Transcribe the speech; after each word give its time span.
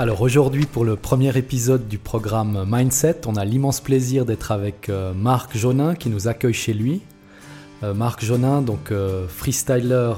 Alors 0.00 0.22
aujourd'hui, 0.22 0.64
pour 0.64 0.86
le 0.86 0.96
premier 0.96 1.36
épisode 1.36 1.86
du 1.86 1.98
programme 1.98 2.64
Mindset, 2.66 3.26
on 3.26 3.36
a 3.36 3.44
l'immense 3.44 3.82
plaisir 3.82 4.24
d'être 4.24 4.50
avec 4.50 4.88
euh, 4.88 5.12
Marc 5.12 5.54
Jonin 5.58 5.94
qui 5.94 6.08
nous 6.08 6.26
accueille 6.26 6.54
chez 6.54 6.72
lui. 6.72 7.02
Euh, 7.82 7.92
Marc 7.92 8.24
Jonin, 8.24 8.62
donc 8.62 8.92
euh, 8.92 9.28
freestyler, 9.28 10.14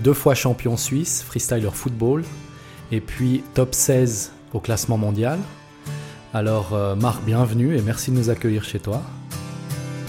deux 0.00 0.12
fois 0.12 0.34
champion 0.34 0.76
suisse, 0.76 1.22
freestyler 1.22 1.70
football, 1.72 2.24
et 2.92 3.00
puis 3.00 3.42
top 3.54 3.74
16 3.74 4.32
au 4.52 4.60
classement 4.60 4.98
mondial. 4.98 5.38
Alors 6.34 6.78
Marc, 6.94 7.24
bienvenue 7.24 7.74
et 7.74 7.80
merci 7.80 8.10
de 8.10 8.16
nous 8.16 8.28
accueillir 8.28 8.64
chez 8.64 8.80
toi. 8.80 9.00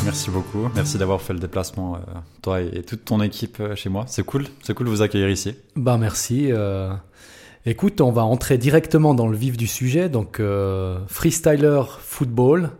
Merci 0.04 0.32
beaucoup, 0.32 0.68
merci 0.76 0.98
d'avoir 0.98 1.22
fait 1.22 1.32
le 1.32 1.40
déplacement, 1.40 1.98
toi 2.42 2.60
et, 2.60 2.84
toute 2.84 3.06
ton 3.06 3.22
équipe 3.22 3.64
chez 3.76 3.88
moi. 3.88 4.04
C'est 4.10 4.24
cool, 4.24 4.48
c'est 4.64 4.74
cool 4.74 4.88
de 4.88 4.92
vous 4.92 5.02
accueillir 5.02 5.30
ici. 5.30 5.56
Bah 5.78 5.98
merci. 5.98 6.52
Écoute, 7.66 8.00
on 8.00 8.12
va 8.12 8.24
entrer 8.24 8.58
directement 8.58 9.14
dans 9.14 9.28
le 9.28 9.36
vif 9.36 9.58
du 9.58 9.68
sujet. 9.68 10.10
Donc, 10.10 10.40
euh, 10.40 11.00
freestyler 11.08 11.82
football, 12.00 12.72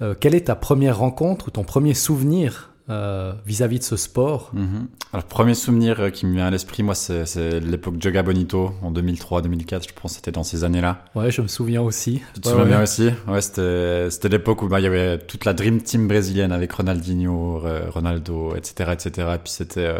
euh, 0.00 0.14
quelle 0.18 0.34
est 0.34 0.46
ta 0.46 0.54
première 0.54 0.98
rencontre 0.98 1.48
ou 1.48 1.50
ton 1.50 1.62
premier 1.62 1.92
souvenir 1.92 2.70
euh, 2.88 3.34
vis-à-vis 3.44 3.80
de 3.80 3.84
ce 3.84 3.96
sport? 3.96 4.50
Mhm. 4.54 4.88
Alors, 5.12 5.24
premier 5.24 5.54
souvenir 5.54 6.10
qui 6.10 6.24
me 6.24 6.34
vient 6.36 6.46
à 6.46 6.50
l'esprit, 6.50 6.82
moi, 6.82 6.94
c'est 6.94 7.60
l'époque 7.60 7.96
Joga 8.00 8.22
Bonito 8.22 8.72
en 8.82 8.90
2003-2004. 8.92 9.88
Je 9.88 9.94
pense 9.94 10.12
que 10.12 10.16
c'était 10.16 10.32
dans 10.32 10.42
ces 10.42 10.64
années-là. 10.64 11.04
Ouais, 11.14 11.30
je 11.30 11.42
me 11.42 11.46
souviens 11.46 11.82
aussi. 11.82 12.22
Tu 12.32 12.40
te 12.40 12.48
souviens 12.48 12.82
aussi? 12.82 13.10
Ouais, 13.28 13.42
c'était 13.42 14.28
l'époque 14.30 14.62
où 14.62 14.68
bah, 14.68 14.80
il 14.80 14.84
y 14.84 14.86
avait 14.86 15.18
toute 15.18 15.44
la 15.44 15.52
Dream 15.52 15.82
Team 15.82 16.08
brésilienne 16.08 16.50
avec 16.50 16.72
Ronaldinho, 16.72 17.62
Ronaldo, 17.90 18.56
etc., 18.56 18.92
etc. 18.94 19.28
Et 19.34 19.38
puis 19.38 19.52
c'était 19.52 19.94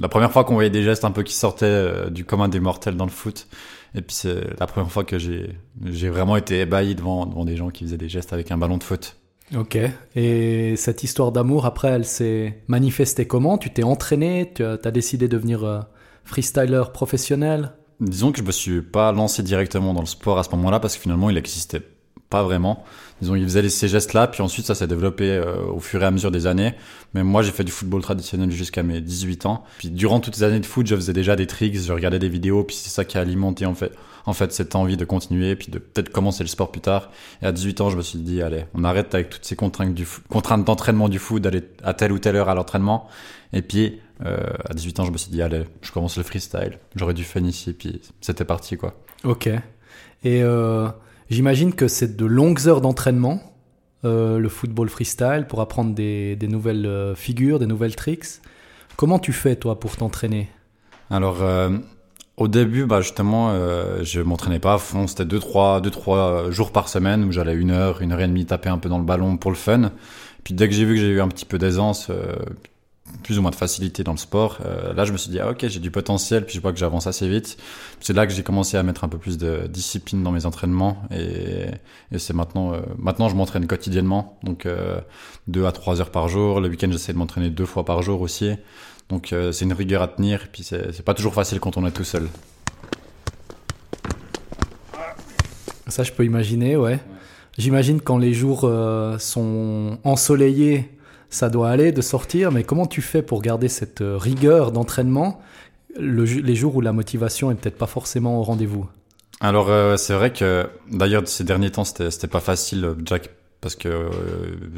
la 0.00 0.08
première 0.08 0.32
fois 0.32 0.44
qu'on 0.44 0.54
voyait 0.54 0.70
des 0.70 0.82
gestes 0.82 1.04
un 1.04 1.10
peu 1.10 1.22
qui 1.22 1.34
sortaient 1.34 1.66
euh, 1.66 2.10
du 2.10 2.24
commun 2.24 2.48
des 2.48 2.60
mortels 2.60 2.96
dans 2.96 3.04
le 3.04 3.10
foot. 3.10 3.46
Et 3.94 4.02
puis 4.02 4.14
c'est 4.16 4.58
la 4.58 4.66
première 4.66 4.90
fois 4.90 5.04
que 5.04 5.18
j'ai 5.18 5.56
j'ai 5.84 6.08
vraiment 6.08 6.36
été 6.36 6.60
ébahi 6.60 6.94
devant 6.94 7.26
devant 7.26 7.44
des 7.44 7.56
gens 7.56 7.70
qui 7.70 7.84
faisaient 7.84 7.96
des 7.96 8.08
gestes 8.08 8.32
avec 8.32 8.50
un 8.50 8.58
ballon 8.58 8.78
de 8.78 8.82
foot. 8.82 9.16
Ok. 9.54 9.78
Et 10.16 10.74
cette 10.76 11.04
histoire 11.04 11.30
d'amour, 11.30 11.66
après, 11.66 11.88
elle 11.88 12.06
s'est 12.06 12.62
manifestée 12.66 13.26
comment? 13.26 13.58
Tu 13.58 13.70
t'es 13.70 13.82
entraîné? 13.82 14.50
Tu 14.54 14.64
as, 14.64 14.76
décidé 14.90 15.28
de 15.28 15.36
devenir 15.36 15.64
euh, 15.64 15.80
freestyler 16.24 16.84
professionnel? 16.92 17.72
Disons 18.00 18.32
que 18.32 18.38
je 18.38 18.42
me 18.42 18.52
suis 18.52 18.82
pas 18.82 19.12
lancé 19.12 19.42
directement 19.42 19.94
dans 19.94 20.00
le 20.00 20.06
sport 20.06 20.38
à 20.38 20.42
ce 20.42 20.50
moment-là 20.50 20.80
parce 20.80 20.96
que 20.96 21.02
finalement 21.02 21.30
il 21.30 21.36
existait 21.36 21.82
pas 22.34 22.42
vraiment. 22.42 22.82
Disons, 23.20 23.36
il 23.36 23.44
faisait 23.44 23.68
ces 23.68 23.86
gestes-là, 23.86 24.26
puis 24.26 24.42
ensuite 24.42 24.66
ça 24.66 24.74
s'est 24.74 24.88
développé 24.88 25.30
euh, 25.30 25.54
au 25.72 25.78
fur 25.78 26.02
et 26.02 26.04
à 26.04 26.10
mesure 26.10 26.32
des 26.32 26.48
années. 26.48 26.74
Mais 27.14 27.22
moi, 27.22 27.42
j'ai 27.42 27.52
fait 27.52 27.62
du 27.62 27.70
football 27.70 28.02
traditionnel 28.02 28.50
jusqu'à 28.50 28.82
mes 28.82 29.00
18 29.00 29.46
ans. 29.46 29.62
Puis 29.78 29.88
durant 29.88 30.18
toutes 30.18 30.34
ces 30.34 30.42
années 30.42 30.58
de 30.58 30.66
foot, 30.66 30.84
je 30.84 30.96
faisais 30.96 31.12
déjà 31.12 31.36
des 31.36 31.46
tricks, 31.46 31.76
je 31.76 31.92
regardais 31.92 32.18
des 32.18 32.28
vidéos, 32.28 32.64
puis 32.64 32.74
c'est 32.74 32.90
ça 32.90 33.04
qui 33.04 33.18
a 33.18 33.20
alimenté 33.20 33.66
en 33.66 33.74
fait, 33.76 33.92
en 34.26 34.32
fait 34.32 34.52
cette 34.52 34.74
envie 34.74 34.96
de 34.96 35.04
continuer, 35.04 35.54
puis 35.54 35.68
de 35.70 35.78
peut-être 35.78 36.08
commencer 36.08 36.42
le 36.42 36.48
sport 36.48 36.72
plus 36.72 36.80
tard. 36.80 37.12
Et 37.40 37.46
à 37.46 37.52
18 37.52 37.82
ans, 37.82 37.90
je 37.90 37.96
me 37.96 38.02
suis 38.02 38.18
dit, 38.18 38.42
allez, 38.42 38.64
on 38.74 38.82
arrête 38.82 39.14
avec 39.14 39.30
toutes 39.30 39.44
ces 39.44 39.54
contraintes 39.54 39.94
du 39.94 40.08
contraintes 40.28 40.64
d'entraînement 40.64 41.08
du 41.08 41.20
foot, 41.20 41.40
d'aller 41.40 41.62
à 41.84 41.94
telle 41.94 42.10
ou 42.10 42.18
telle 42.18 42.34
heure 42.34 42.48
à 42.48 42.56
l'entraînement. 42.56 43.06
Et 43.52 43.62
puis 43.62 44.00
euh, 44.26 44.36
à 44.68 44.74
18 44.74 44.98
ans, 44.98 45.04
je 45.04 45.12
me 45.12 45.18
suis 45.18 45.30
dit, 45.30 45.40
allez, 45.40 45.62
je 45.82 45.92
commence 45.92 46.16
le 46.16 46.24
freestyle. 46.24 46.80
J'aurais 46.96 47.14
dû 47.14 47.22
faire 47.22 47.44
ici, 47.44 47.74
puis 47.74 48.02
c'était 48.20 48.44
parti 48.44 48.76
quoi. 48.76 48.96
Ok. 49.22 49.48
Et 50.24 50.42
euh, 50.42 50.88
J'imagine 51.30 51.72
que 51.72 51.88
c'est 51.88 52.16
de 52.16 52.26
longues 52.26 52.68
heures 52.68 52.80
d'entraînement, 52.80 53.40
euh, 54.04 54.38
le 54.38 54.48
football 54.48 54.88
freestyle, 54.88 55.46
pour 55.48 55.60
apprendre 55.60 55.94
des, 55.94 56.36
nouvelles 56.42 56.86
euh, 56.86 57.14
figures, 57.14 57.58
des 57.58 57.66
nouvelles 57.66 57.96
tricks. 57.96 58.40
Comment 58.96 59.18
tu 59.18 59.32
fais, 59.32 59.56
toi, 59.56 59.80
pour 59.80 59.96
t'entraîner? 59.96 60.48
Alors, 61.10 61.42
euh, 61.42 61.70
au 62.36 62.48
début, 62.48 62.84
bah, 62.84 63.00
justement, 63.00 63.50
euh, 63.50 64.02
je 64.02 64.20
m'entraînais 64.20 64.58
pas 64.58 64.74
à 64.74 64.78
fond. 64.78 65.06
C'était 65.06 65.24
2-3 65.24 65.80
deux, 65.80 65.90
trois, 65.90 66.50
jours 66.50 66.72
par 66.72 66.88
semaine 66.88 67.24
où 67.24 67.32
j'allais 67.32 67.54
une 67.54 67.70
heure, 67.70 68.02
une 68.02 68.12
heure 68.12 68.20
et 68.20 68.28
demie 68.28 68.44
taper 68.44 68.68
un 68.68 68.78
peu 68.78 68.88
dans 68.88 68.98
le 68.98 69.04
ballon 69.04 69.36
pour 69.36 69.50
le 69.50 69.56
fun. 69.56 69.92
Puis 70.44 70.54
dès 70.54 70.68
que 70.68 70.74
j'ai 70.74 70.84
vu 70.84 70.94
que 70.94 71.00
j'ai 71.00 71.08
eu 71.08 71.20
un 71.20 71.28
petit 71.28 71.46
peu 71.46 71.58
d'aisance, 71.58 72.10
plus 73.22 73.38
ou 73.38 73.42
moins 73.42 73.50
de 73.50 73.56
facilité 73.56 74.04
dans 74.04 74.12
le 74.12 74.18
sport. 74.18 74.58
Euh, 74.64 74.92
là, 74.92 75.04
je 75.04 75.12
me 75.12 75.16
suis 75.16 75.30
dit, 75.30 75.40
ah, 75.40 75.50
ok, 75.50 75.66
j'ai 75.68 75.80
du 75.80 75.90
potentiel, 75.90 76.44
puis 76.44 76.56
je 76.56 76.60
vois 76.60 76.72
que 76.72 76.78
j'avance 76.78 77.06
assez 77.06 77.28
vite. 77.28 77.56
C'est 78.00 78.12
là 78.12 78.26
que 78.26 78.32
j'ai 78.32 78.42
commencé 78.42 78.76
à 78.76 78.82
mettre 78.82 79.04
un 79.04 79.08
peu 79.08 79.18
plus 79.18 79.38
de 79.38 79.66
discipline 79.68 80.22
dans 80.22 80.32
mes 80.32 80.46
entraînements, 80.46 81.02
et, 81.10 81.66
et 82.12 82.18
c'est 82.18 82.34
maintenant, 82.34 82.72
euh, 82.72 82.80
maintenant, 82.98 83.28
je 83.28 83.36
m'entraîne 83.36 83.66
quotidiennement, 83.66 84.38
donc 84.42 84.66
euh, 84.66 85.00
deux 85.48 85.66
à 85.66 85.72
trois 85.72 86.00
heures 86.00 86.10
par 86.10 86.28
jour. 86.28 86.60
Le 86.60 86.68
week-end, 86.68 86.88
j'essaie 86.90 87.12
de 87.12 87.18
m'entraîner 87.18 87.50
deux 87.50 87.66
fois 87.66 87.84
par 87.84 88.02
jour 88.02 88.20
aussi. 88.20 88.52
Donc, 89.08 89.32
euh, 89.32 89.52
c'est 89.52 89.64
une 89.64 89.72
rigueur 89.72 90.02
à 90.02 90.08
tenir, 90.08 90.48
puis 90.52 90.62
c'est 90.64 91.04
pas 91.04 91.14
toujours 91.14 91.34
facile 91.34 91.60
quand 91.60 91.76
on 91.76 91.86
est 91.86 91.90
tout 91.90 92.04
seul. 92.04 92.28
Ça, 95.88 96.02
je 96.02 96.12
peux 96.12 96.24
imaginer, 96.24 96.76
ouais. 96.76 96.98
J'imagine 97.56 98.00
quand 98.00 98.18
les 98.18 98.32
jours 98.32 98.68
sont 99.18 99.98
ensoleillés 100.02 100.90
ça 101.34 101.50
doit 101.50 101.68
aller 101.68 101.90
de 101.90 102.00
sortir, 102.00 102.52
mais 102.52 102.62
comment 102.62 102.86
tu 102.86 103.02
fais 103.02 103.20
pour 103.20 103.42
garder 103.42 103.68
cette 103.68 104.02
euh, 104.02 104.16
rigueur 104.16 104.70
d'entraînement 104.70 105.40
les 105.96 106.54
jours 106.54 106.76
où 106.76 106.80
la 106.80 106.92
motivation 106.92 107.50
est 107.50 107.54
peut-être 107.56 107.76
pas 107.76 107.86
forcément 107.86 108.38
au 108.38 108.42
rendez-vous? 108.42 108.86
Alors 109.40 109.68
euh, 109.68 109.96
c'est 109.96 110.14
vrai 110.14 110.32
que 110.32 110.68
d'ailleurs 110.90 111.26
ces 111.26 111.42
derniers 111.42 111.70
temps 111.70 111.84
c'était 111.84 112.28
pas 112.28 112.40
facile, 112.40 112.84
euh, 112.84 112.94
Jack, 113.04 113.30
parce 113.60 113.74
que 113.74 114.10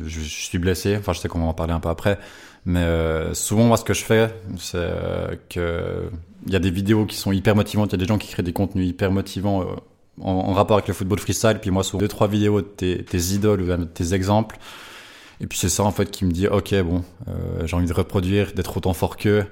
je, 0.04 0.20
suis 0.20 0.58
blessé. 0.58 0.96
Enfin 0.98 1.12
je 1.12 1.20
sais 1.20 1.28
qu'on 1.28 1.40
va 1.40 1.46
en 1.46 1.54
parler 1.54 1.74
un 1.74 1.80
peu 1.80 1.90
après, 1.90 2.18
mais 2.64 2.86
souvent 3.34 3.64
moi 3.64 3.76
ce 3.76 3.84
que 3.84 3.94
je 3.94 4.04
fais 4.04 4.30
c'est 4.58 4.88
que 5.50 6.08
il 6.46 6.52
y 6.52 6.56
a 6.56 6.60
des 6.60 6.70
vidéos 6.70 7.04
qui 7.04 7.16
sont 7.16 7.32
hyper 7.32 7.54
motivantes, 7.54 7.92
il 7.92 7.96
y 7.96 8.02
a 8.02 8.04
des 8.04 8.08
gens 8.08 8.18
qui 8.18 8.28
créent 8.28 8.42
des 8.42 8.54
contenus 8.54 8.88
hyper 8.88 9.10
motivants. 9.10 9.66
En, 10.18 10.54
rapport 10.54 10.78
avec 10.78 10.88
le 10.88 10.94
football 10.94 11.18
freestyle, 11.18 11.58
puis 11.60 11.70
moi 11.70 11.84
sur 11.84 11.98
deux 11.98 12.08
trois 12.08 12.26
vidéos 12.26 12.62
de 12.62 12.66
tes, 12.66 13.04
tes 13.04 13.18
idoles 13.34 13.60
ou 13.60 13.84
tes 13.84 14.14
exemples, 14.14 14.58
et 15.40 15.46
puis 15.46 15.58
c'est 15.58 15.68
ça 15.68 15.84
en 15.84 15.92
fait 15.92 16.10
qui 16.10 16.24
me 16.24 16.30
dit 16.30 16.48
ok 16.48 16.74
bon 16.82 17.04
euh, 17.28 17.66
j'ai 17.66 17.76
envie 17.76 17.86
de 17.86 17.92
reproduire, 17.92 18.52
d'être 18.54 18.76
autant 18.76 18.94
fort 18.94 19.16
qu'eux. 19.16 19.46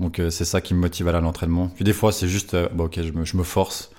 Donc 0.00 0.18
euh, 0.18 0.30
c'est 0.30 0.44
ça 0.44 0.60
qui 0.60 0.74
me 0.74 0.80
motive 0.80 1.08
à 1.08 1.20
l'entraînement. 1.20 1.68
Puis 1.68 1.84
des 1.84 1.92
fois 1.92 2.12
c'est 2.12 2.28
juste 2.28 2.54
euh, 2.54 2.68
bon, 2.72 2.84
ok 2.84 3.00
je 3.02 3.12
me, 3.12 3.24
je 3.24 3.36
me 3.36 3.44
force. 3.44 3.90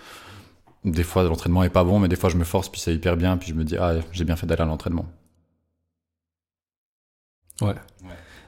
Des 0.83 1.03
fois 1.03 1.23
l'entraînement 1.23 1.63
est 1.63 1.69
pas 1.69 1.83
bon 1.83 1.99
mais 1.99 2.07
des 2.07 2.15
fois 2.15 2.29
je 2.29 2.37
me 2.37 2.43
force 2.43 2.69
puis 2.69 2.81
c'est 2.81 2.93
hyper 2.93 3.15
bien 3.15 3.37
puis 3.37 3.49
je 3.49 3.53
me 3.53 3.63
dis 3.63 3.77
ah 3.77 3.95
j'ai 4.11 4.25
bien 4.25 4.35
fait 4.35 4.47
d'aller 4.47 4.61
à 4.61 4.65
l'entraînement. 4.65 5.05
Ouais. 7.61 7.75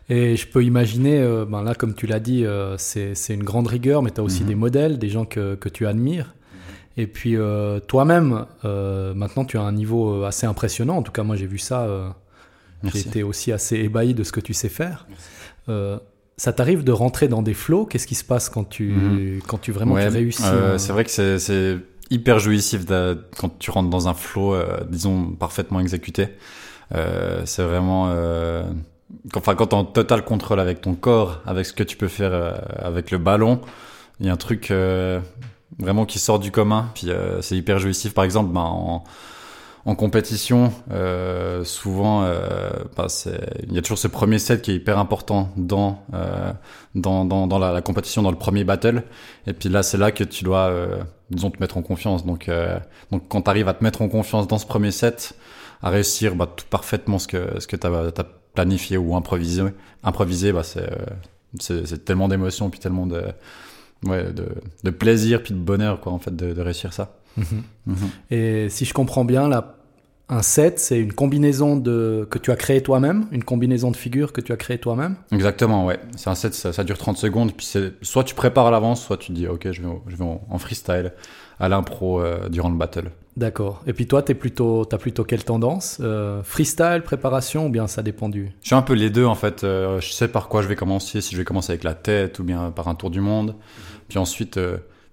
Et 0.09 0.35
je 0.35 0.47
peux 0.47 0.63
imaginer, 0.63 1.21
ben 1.47 1.63
là 1.63 1.73
comme 1.73 1.93
tu 1.93 2.07
l'as 2.07 2.19
dit, 2.19 2.45
c'est 2.77 3.33
une 3.33 3.43
grande 3.43 3.67
rigueur, 3.67 4.01
mais 4.01 4.11
tu 4.11 4.19
as 4.19 4.23
aussi 4.23 4.41
mhm. 4.41 4.47
des 4.47 4.55
modèles, 4.55 4.99
des 4.99 5.09
gens 5.09 5.25
que, 5.25 5.55
que 5.55 5.69
tu 5.69 5.87
admires. 5.87 6.25
Mhm. 6.25 7.03
Et 7.03 7.07
puis 7.07 7.37
toi-même, 7.87 8.45
maintenant 8.63 9.45
tu 9.45 9.57
as 9.57 9.61
un 9.61 9.71
niveau 9.71 10.23
assez 10.23 10.45
impressionnant, 10.45 10.97
en 10.97 11.03
tout 11.03 11.13
cas 11.13 11.23
moi 11.23 11.37
j'ai 11.37 11.47
vu 11.47 11.57
ça 11.57 12.15
j'ai 12.83 12.99
été 12.99 13.23
aussi 13.23 13.51
assez 13.51 13.77
ébahi 13.77 14.13
de 14.13 14.23
ce 14.23 14.31
que 14.31 14.39
tu 14.39 14.53
sais 14.53 14.69
faire. 14.69 15.07
Euh, 15.69 15.97
ça 16.37 16.53
t'arrive 16.53 16.83
de 16.83 16.91
rentrer 16.91 17.27
dans 17.27 17.41
des 17.41 17.53
flots? 17.53 17.85
Qu'est-ce 17.85 18.07
qui 18.07 18.15
se 18.15 18.23
passe 18.23 18.49
quand 18.49 18.63
tu, 18.63 18.91
mhm. 18.91 19.41
quand 19.47 19.59
tu 19.59 19.71
vraiment 19.71 19.95
réussis 19.95 20.43
euh, 20.45 20.77
C'est 20.77 20.91
vrai 20.91 21.03
que 21.03 21.11
c'est 21.37 21.77
hyper 22.09 22.39
jouissif 22.39 22.85
quand 23.37 23.57
tu 23.59 23.71
rentres 23.71 23.89
dans 23.89 24.07
un 24.07 24.13
flow, 24.13 24.53
euh, 24.53 24.79
disons, 24.89 25.27
parfaitement 25.31 25.79
exécuté. 25.79 26.29
c'est 26.91 27.63
vraiment... 27.63 28.05
enfin, 29.35 29.55
quand 29.55 29.67
tu 29.67 29.75
es 29.75 29.79
en 29.79 29.85
total 29.85 30.23
contrôle 30.23 30.59
avec 30.59 30.81
ton 30.81 30.95
corps, 30.95 31.41
avec 31.45 31.65
ce 31.65 31.73
que 31.73 31.83
tu 31.83 31.95
peux 31.95 32.07
faire 32.07 32.59
avec 32.79 33.11
le 33.11 33.17
ballon, 33.17 33.61
il 34.19 34.25
y 34.25 34.29
a 34.29 34.33
un 34.33 34.37
truc 34.37 34.73
vraiment 35.79 36.05
qui 36.05 36.19
sort 36.19 36.39
du 36.39 36.51
commun. 36.51 36.89
Puis 36.95 37.09
c'est 37.41 37.55
hyper 37.55 37.77
jouissif. 37.77 38.13
Par 38.13 38.23
exemple, 38.23 38.51
ben, 38.51 38.61
en 38.61 39.03
en 39.85 39.95
compétition, 39.95 40.71
euh, 40.91 41.63
souvent, 41.63 42.23
euh, 42.23 42.69
bah, 42.95 43.07
il 43.67 43.73
y 43.73 43.79
a 43.79 43.81
toujours 43.81 43.97
ce 43.97 44.07
premier 44.07 44.37
set 44.37 44.61
qui 44.61 44.71
est 44.71 44.75
hyper 44.75 44.99
important 44.99 45.49
dans 45.57 46.03
euh, 46.13 46.51
dans, 46.93 47.25
dans, 47.25 47.47
dans 47.47 47.57
la, 47.57 47.81
compétition, 47.81 48.21
dans 48.21 48.31
le 48.31 48.37
premier 48.37 48.63
battle. 48.63 49.03
Et 49.47 49.53
puis 49.53 49.69
là, 49.69 49.81
c'est 49.81 49.97
là 49.97 50.11
que 50.11 50.23
tu 50.23 50.43
dois, 50.43 50.67
euh, 50.67 51.01
disons, 51.31 51.49
te 51.49 51.59
mettre 51.59 51.77
en 51.77 51.81
confiance. 51.81 52.25
Donc, 52.25 52.47
euh, 52.47 52.77
donc 53.11 53.27
quand 53.27 53.43
tu 53.43 53.49
arrives 53.49 53.67
à 53.67 53.73
te 53.73 53.83
mettre 53.83 54.01
en 54.01 54.07
confiance 54.09 54.47
dans 54.47 54.59
ce 54.59 54.67
premier 54.67 54.91
set, 54.91 55.33
à 55.81 55.89
réussir 55.89 56.35
bah, 56.35 56.47
tout 56.55 56.65
parfaitement 56.69 57.17
ce 57.17 57.27
que 57.27 57.59
ce 57.59 57.65
que 57.65 57.75
tu 57.75 57.87
as, 57.87 58.25
planifié 58.53 58.97
ou 58.97 59.15
improvisé, 59.15 59.63
improvisé, 60.03 60.51
bah, 60.51 60.63
c'est 60.63 60.89
c'est 61.59 62.05
tellement 62.05 62.27
d'émotions 62.27 62.69
puis 62.69 62.79
tellement 62.79 63.05
de 63.05 63.23
ouais 64.05 64.31
de, 64.31 64.47
de 64.83 64.89
plaisir 64.89 65.43
puis 65.43 65.53
de 65.53 65.59
bonheur 65.59 65.99
quoi 65.99 66.13
en 66.13 66.19
fait 66.19 66.35
de, 66.35 66.53
de 66.53 66.61
réussir 66.61 66.93
ça. 66.93 67.20
Mhm. 67.37 67.63
Mhm. 67.87 67.95
Et 68.29 68.69
si 68.69 68.85
je 68.85 68.93
comprends 68.93 69.25
bien, 69.25 69.47
là, 69.47 69.75
un 70.31 70.41
set, 70.41 70.79
c'est 70.79 70.97
une 70.97 71.11
combinaison 71.11 71.75
de 71.75 72.25
que 72.29 72.39
tu 72.39 72.51
as 72.51 72.55
créé 72.55 72.81
toi-même, 72.81 73.27
une 73.31 73.43
combinaison 73.43 73.91
de 73.91 73.97
figures 73.97 74.31
que 74.31 74.39
tu 74.39 74.53
as 74.53 74.57
créé 74.57 74.77
toi-même. 74.77 75.17
Exactement, 75.33 75.85
ouais. 75.85 75.99
C'est 76.15 76.29
un 76.29 76.35
set, 76.35 76.53
ça, 76.53 76.83
dure 76.85 76.97
30 76.97 77.17
secondes, 77.17 77.51
puis 77.51 77.65
c'est 77.65 77.93
soit 78.01 78.23
tu 78.23 78.33
prépares 78.33 78.67
à 78.67 78.71
l'avance, 78.71 79.03
soit 79.03 79.17
tu 79.17 79.33
dis 79.33 79.45
ok, 79.45 79.69
je 79.71 79.81
vais, 79.81 79.89
je 80.07 80.15
vais 80.15 80.23
en, 80.23 80.57
freestyle 80.57 81.11
à 81.59 81.67
l'impro 81.67 82.21
euh, 82.21 82.47
durant 82.47 82.69
le 82.69 82.77
battle. 82.77 83.11
D'accord. 83.35 83.83
Et 83.87 83.93
puis 83.93 84.07
toi, 84.07 84.23
tu 84.23 84.33
plutôt, 84.33 84.87
as 84.89 84.97
plutôt 84.97 85.25
quelle 85.25 85.43
tendance 85.43 85.97
euh, 85.99 86.41
Freestyle, 86.43 87.01
préparation, 87.03 87.65
ou 87.65 87.69
bien 87.69 87.87
ça 87.87 88.01
dépend 88.01 88.29
du? 88.29 88.53
Je 88.61 88.67
suis 88.67 88.75
un 88.75 88.81
peu 88.81 88.93
les 88.93 89.09
deux 89.09 89.25
en 89.25 89.35
fait. 89.35 89.65
Euh, 89.65 89.99
je 89.99 90.11
sais 90.11 90.29
par 90.29 90.47
quoi 90.47 90.61
je 90.61 90.69
vais 90.69 90.75
commencer, 90.77 91.19
si 91.19 91.33
je 91.33 91.37
vais 91.37 91.45
commencer 91.45 91.73
avec 91.73 91.83
la 91.83 91.93
tête 91.93 92.39
ou 92.39 92.45
bien 92.45 92.71
par 92.71 92.87
un 92.87 92.95
tour 92.95 93.09
du 93.09 93.19
monde. 93.19 93.55
Puis 94.07 94.17
ensuite, 94.17 94.57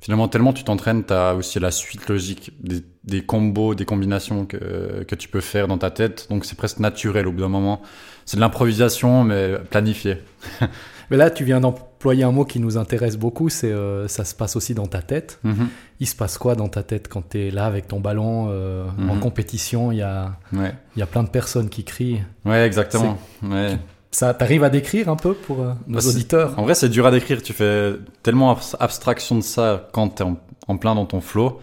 finalement, 0.00 0.28
tellement 0.28 0.52
tu 0.52 0.64
t'entraînes, 0.64 1.04
tu 1.04 1.12
as 1.12 1.34
aussi 1.34 1.58
la 1.60 1.70
suite 1.70 2.08
logique 2.08 2.52
des, 2.62 2.82
des, 3.04 3.22
combos, 3.24 3.74
des 3.74 3.84
combinations 3.84 4.46
que, 4.46 5.04
que 5.06 5.14
tu 5.14 5.28
peux 5.28 5.40
faire 5.40 5.68
dans 5.68 5.78
ta 5.78 5.90
tête. 5.90 6.26
Donc 6.30 6.44
c'est 6.44 6.56
presque 6.56 6.78
naturel 6.78 7.26
au 7.26 7.32
bout 7.32 7.40
d'un 7.40 7.48
moment. 7.48 7.82
C'est 8.24 8.36
de 8.36 8.40
l'improvisation, 8.42 9.24
mais 9.24 9.54
planifié. 9.70 10.18
mais 11.10 11.16
là, 11.16 11.30
tu 11.30 11.44
viens 11.44 11.60
d'employer 11.60 12.22
un 12.24 12.30
mot 12.30 12.44
qui 12.44 12.60
nous 12.60 12.76
intéresse 12.76 13.16
beaucoup, 13.16 13.48
c'est 13.48 13.72
euh, 13.72 14.06
ça 14.06 14.24
se 14.24 14.34
passe 14.34 14.54
aussi 14.54 14.74
dans 14.74 14.86
ta 14.86 15.00
tête. 15.02 15.40
Mm-hmm. 15.44 15.66
Il 16.00 16.06
se 16.06 16.14
passe 16.14 16.36
quoi 16.38 16.54
dans 16.54 16.68
ta 16.68 16.82
tête 16.82 17.08
quand 17.08 17.30
tu 17.30 17.46
es 17.46 17.50
là 17.50 17.64
avec 17.64 17.88
ton 17.88 18.00
ballon 18.00 18.48
euh, 18.50 18.86
en 18.98 19.14
Mhm. 19.14 19.20
compétition? 19.20 19.90
Il 19.92 19.98
y 19.98 20.02
a, 20.02 20.36
Ouais, 20.52 20.74
y 20.96 21.02
a 21.02 21.06
plein 21.06 21.22
de 21.24 21.30
personnes 21.30 21.70
qui 21.70 21.84
crient. 21.84 22.20
ouais 22.44 22.64
exactement. 22.66 23.18
Ouais. 23.42 23.78
Ça, 24.10 24.32
t'arrives 24.34 24.64
à 24.64 24.70
décrire 24.70 25.08
un 25.10 25.16
peu 25.16 25.34
pour 25.34 25.60
euh, 25.62 25.72
nos 25.86 25.98
Bah, 25.98 26.06
auditeurs 26.06 26.58
En 26.58 26.62
vrai, 26.62 26.74
c'est 26.74 26.88
dur 26.88 27.04
à 27.06 27.10
décrire. 27.10 27.42
Tu 27.42 27.52
fais 27.52 27.92
tellement 28.22 28.50
abs- 28.52 28.74
abstraction 28.80 29.36
de 29.36 29.42
ça 29.42 29.88
quand 29.92 30.08
t'es 30.08 30.24
en, 30.24 30.38
en 30.66 30.76
plein 30.78 30.94
dans 30.94 31.04
ton 31.06 31.20
flow. 31.20 31.60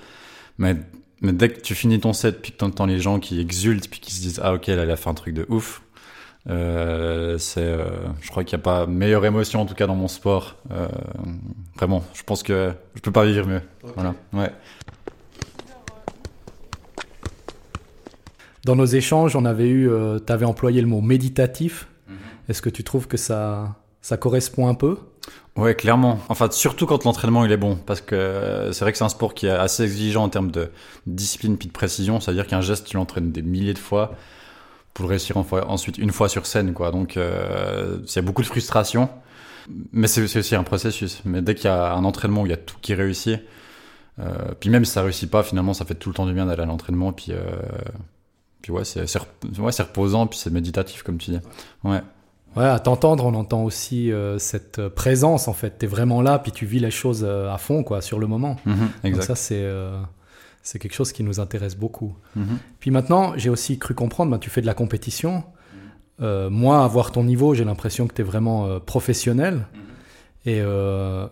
Mais, 0.59 0.75
mais 1.21 1.33
dès 1.33 1.49
que 1.49 1.59
tu 1.59 1.73
finis 1.73 1.99
ton 1.99 2.13
set, 2.13 2.41
puis 2.41 2.51
que 2.51 2.57
t'entends 2.57 2.85
les 2.85 2.99
gens 2.99 3.19
qui 3.19 3.39
exultent, 3.39 3.89
puis 3.89 3.99
qui 3.99 4.13
se 4.13 4.21
disent, 4.21 4.39
ah, 4.43 4.53
ok, 4.53 4.67
là, 4.67 4.83
il 4.85 4.91
a 4.91 4.95
fait 4.95 5.09
un 5.09 5.13
truc 5.15 5.33
de 5.33 5.45
ouf. 5.49 5.81
Euh, 6.47 7.39
c'est, 7.39 7.61
euh, 7.63 7.87
je 8.21 8.29
crois 8.29 8.43
qu'il 8.43 8.55
n'y 8.55 8.61
a 8.61 8.63
pas 8.63 8.85
meilleure 8.85 9.25
émotion, 9.25 9.61
en 9.61 9.65
tout 9.65 9.73
cas, 9.73 9.87
dans 9.87 9.95
mon 9.95 10.07
sport. 10.07 10.55
Euh, 10.71 10.87
vraiment, 11.75 12.03
je 12.13 12.21
pense 12.21 12.43
que 12.43 12.71
je 12.93 13.01
peux 13.01 13.11
pas 13.11 13.25
vivre 13.25 13.47
mieux. 13.47 13.61
Voilà. 13.95 14.13
Ouais. 14.33 14.51
Dans 18.63 18.75
nos 18.75 18.85
échanges, 18.85 19.35
on 19.35 19.45
avait 19.45 19.67
eu, 19.67 19.89
euh, 19.89 20.19
t'avais 20.19 20.45
employé 20.45 20.81
le 20.81 20.87
mot 20.87 21.01
méditatif. 21.01 21.87
Est-ce 22.49 22.61
que 22.61 22.69
tu 22.69 22.83
trouves 22.83 23.07
que 23.07 23.17
ça, 23.17 23.75
ça 24.01 24.17
correspond 24.17 24.67
un 24.67 24.75
peu? 24.75 24.97
Ouais, 25.55 25.73
clairement. 25.73 26.19
Enfin, 26.29 26.49
surtout 26.51 26.85
quand 26.85 27.05
l'entraînement 27.05 27.45
il 27.45 27.51
est 27.51 27.57
bon, 27.57 27.77
parce 27.77 28.01
que 28.01 28.15
euh, 28.15 28.71
c'est 28.73 28.83
vrai 28.83 28.91
que 28.91 28.97
c'est 28.97 29.05
un 29.05 29.09
sport 29.09 29.33
qui 29.33 29.47
est 29.47 29.51
assez 29.51 29.83
exigeant 29.83 30.23
en 30.23 30.29
termes 30.29 30.51
de 30.51 30.69
discipline 31.07 31.57
puis 31.57 31.67
de 31.67 31.73
précision. 31.73 32.19
C'est-à-dire 32.19 32.45
qu'un 32.45 32.61
geste, 32.61 32.87
tu 32.87 32.97
l'entraînes 32.97 33.31
des 33.31 33.41
milliers 33.41 33.73
de 33.73 33.79
fois 33.79 34.15
pour 34.93 35.05
le 35.05 35.09
réussir 35.09 35.35
ensuite 35.37 35.97
une 35.97 36.11
fois 36.11 36.29
sur 36.29 36.45
scène, 36.45 36.73
quoi. 36.73 36.91
Donc, 36.91 37.17
euh, 37.17 37.97
a 38.15 38.21
beaucoup 38.21 38.41
de 38.41 38.47
frustration, 38.47 39.09
mais 39.91 40.07
c'est 40.07 40.25
c'est 40.27 40.39
aussi 40.39 40.55
un 40.55 40.63
processus. 40.63 41.21
Mais 41.25 41.41
dès 41.41 41.53
qu'il 41.53 41.65
y 41.65 41.67
a 41.67 41.93
un 41.93 42.05
entraînement 42.05 42.41
où 42.43 42.45
il 42.45 42.51
y 42.51 42.53
a 42.53 42.57
tout 42.57 42.77
qui 42.81 42.93
réussit, 42.93 43.41
euh, 44.19 44.53
puis 44.59 44.69
même 44.69 44.85
si 44.85 44.91
ça 44.91 45.01
réussit 45.03 45.29
pas, 45.29 45.43
finalement, 45.43 45.73
ça 45.73 45.85
fait 45.85 45.95
tout 45.95 46.09
le 46.09 46.15
temps 46.15 46.25
du 46.25 46.33
bien 46.33 46.45
d'aller 46.45 46.63
à 46.63 46.65
l'entraînement. 46.65 47.11
Puis, 47.11 47.31
euh, 47.31 47.41
puis 48.61 48.71
ouais, 48.71 48.85
c'est 48.85 49.05
c'est 49.07 49.19
ouais, 49.59 49.71
c'est 49.71 49.83
reposant, 49.83 50.27
puis 50.27 50.39
c'est 50.39 50.49
méditatif, 50.49 51.03
comme 51.03 51.17
tu 51.17 51.31
dis. 51.31 51.39
Ouais. 51.83 52.01
Ouais, 52.55 52.65
à 52.65 52.79
t'entendre, 52.79 53.25
on 53.25 53.33
entend 53.33 53.63
aussi 53.63 54.11
euh, 54.11 54.37
cette 54.39 54.79
euh, 54.79 54.89
présence 54.89 55.47
en 55.47 55.53
fait. 55.53 55.71
T'es 55.77 55.87
vraiment 55.87 56.21
là, 56.21 56.39
puis 56.39 56.51
tu 56.51 56.65
vis 56.65 56.79
les 56.79 56.91
choses 56.91 57.25
euh, 57.27 57.51
à 57.53 57.57
fond, 57.57 57.83
quoi, 57.83 58.01
sur 58.01 58.17
le 58.19 58.27
moment. 58.27 58.55
Mhm, 58.65 58.75
Donc 58.77 58.89
exact. 59.03 59.23
ça, 59.23 59.35
c'est 59.35 59.61
euh, 59.61 59.99
c'est 60.63 60.79
quelque 60.79 60.93
chose 60.95 61.11
qui 61.11 61.23
nous 61.23 61.39
intéresse 61.39 61.75
beaucoup. 61.75 62.15
Mhm. 62.35 62.57
Puis 62.79 62.91
maintenant, 62.91 63.33
j'ai 63.35 63.49
aussi 63.49 63.77
cru 63.77 63.93
comprendre, 63.93 64.31
ben, 64.31 64.39
tu 64.39 64.49
fais 64.49 64.61
de 64.61 64.65
la 64.65 64.73
compétition. 64.73 65.43
Euh, 66.21 66.49
moi, 66.49 66.83
à 66.83 66.87
voir 66.87 67.11
ton 67.11 67.23
niveau, 67.23 67.53
j'ai 67.53 67.65
l'impression 67.65 68.07
que 68.07 68.13
tu 68.13 68.21
es 68.21 68.23
vraiment 68.23 68.65
euh, 68.67 68.79
professionnel. 68.79 69.67
Et, 70.45 70.61
euh, 70.61 71.27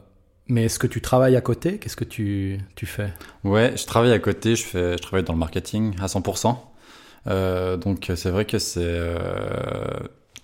mais 0.47 0.65
est-ce 0.65 0.77
que 0.77 0.87
tu 0.87 0.99
travailles 0.99 1.35
à 1.37 1.41
côté? 1.41 1.77
Qu'est-ce 1.77 1.95
que 1.95 2.03
tu, 2.03 2.59
tu 2.75 2.85
fais? 2.85 3.13
Ouais, 3.45 3.73
je 3.77 3.85
travaille 3.85 4.11
à 4.11 4.19
côté, 4.19 4.55
je, 4.57 4.63
fais, 4.63 4.93
je 4.97 5.01
travaille 5.01 5.23
dans 5.23 5.33
le 5.33 5.39
marketing 5.39 5.93
à 6.01 6.07
100%. 6.07 6.57
Euh, 7.27 7.77
donc 7.77 8.11
c'est 8.15 8.29
vrai 8.29 8.43
que 8.45 8.59
c'est 8.59 8.81
euh, 8.83 9.15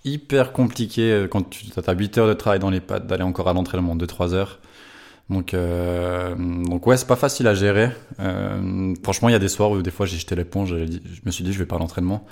hyper 0.05 0.51
compliqué 0.53 1.11
euh, 1.11 1.27
quand 1.27 1.49
tu 1.49 1.65
as 1.85 1.93
8 1.93 2.17
heures 2.17 2.27
de 2.27 2.33
travail 2.33 2.59
dans 2.59 2.69
les 2.69 2.79
pattes 2.81 3.07
d'aller 3.07 3.23
encore 3.23 3.47
à 3.47 3.53
l'entraînement, 3.53 3.95
2-3 3.95 4.33
heures. 4.33 4.59
Donc, 5.29 5.53
euh, 5.53 6.33
donc 6.35 6.87
ouais, 6.87 6.97
c'est 6.97 7.07
pas 7.07 7.15
facile 7.15 7.45
à 7.47 7.53
gérer. 7.53 7.91
Euh, 8.19 8.95
franchement, 9.03 9.29
il 9.29 9.33
y 9.33 9.35
a 9.35 9.39
des 9.39 9.47
soirs 9.49 9.69
où 9.71 9.81
des 9.81 9.91
fois 9.91 10.07
j'ai 10.07 10.17
jeté 10.17 10.35
l'éponge, 10.35 10.73
dit- 10.73 11.03
je 11.13 11.21
me 11.23 11.29
suis 11.31 11.43
dit 11.43 11.53
je 11.53 11.59
vais 11.59 11.67
pas 11.67 11.75
à 11.75 11.79
l'entraînement. 11.79 12.25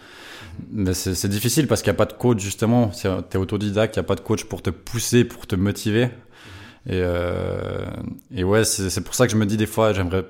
Mais 0.72 0.96
c'est 0.96 1.28
difficile 1.28 1.68
parce 1.68 1.84
qu'il 1.84 1.92
n'y 1.92 1.96
a 1.96 2.00
pas 2.00 2.08
de 2.08 2.14
coach 2.14 2.40
justement, 2.40 2.90
tu 2.90 3.08
es 3.08 3.38
autodidacte, 3.38 3.96
il 3.96 4.00
n'y 4.00 4.06
a 4.06 4.08
pas 4.08 4.16
de 4.16 4.22
coach 4.22 4.46
pour 4.46 4.64
te 4.64 4.72
pousser, 4.72 5.24
pour 5.26 5.46
te 5.46 5.56
motiver. 5.56 6.10
Et, 6.90 7.04
et 8.36 8.44
ouais, 8.44 8.64
c'est 8.64 9.02
pour 9.02 9.14
ça 9.14 9.28
que 9.28 9.34
je 9.34 9.38
me 9.38 9.46
dis 9.46 9.58
des 9.58 9.68
fois, 9.68 9.94
j'aimerais 9.94 10.26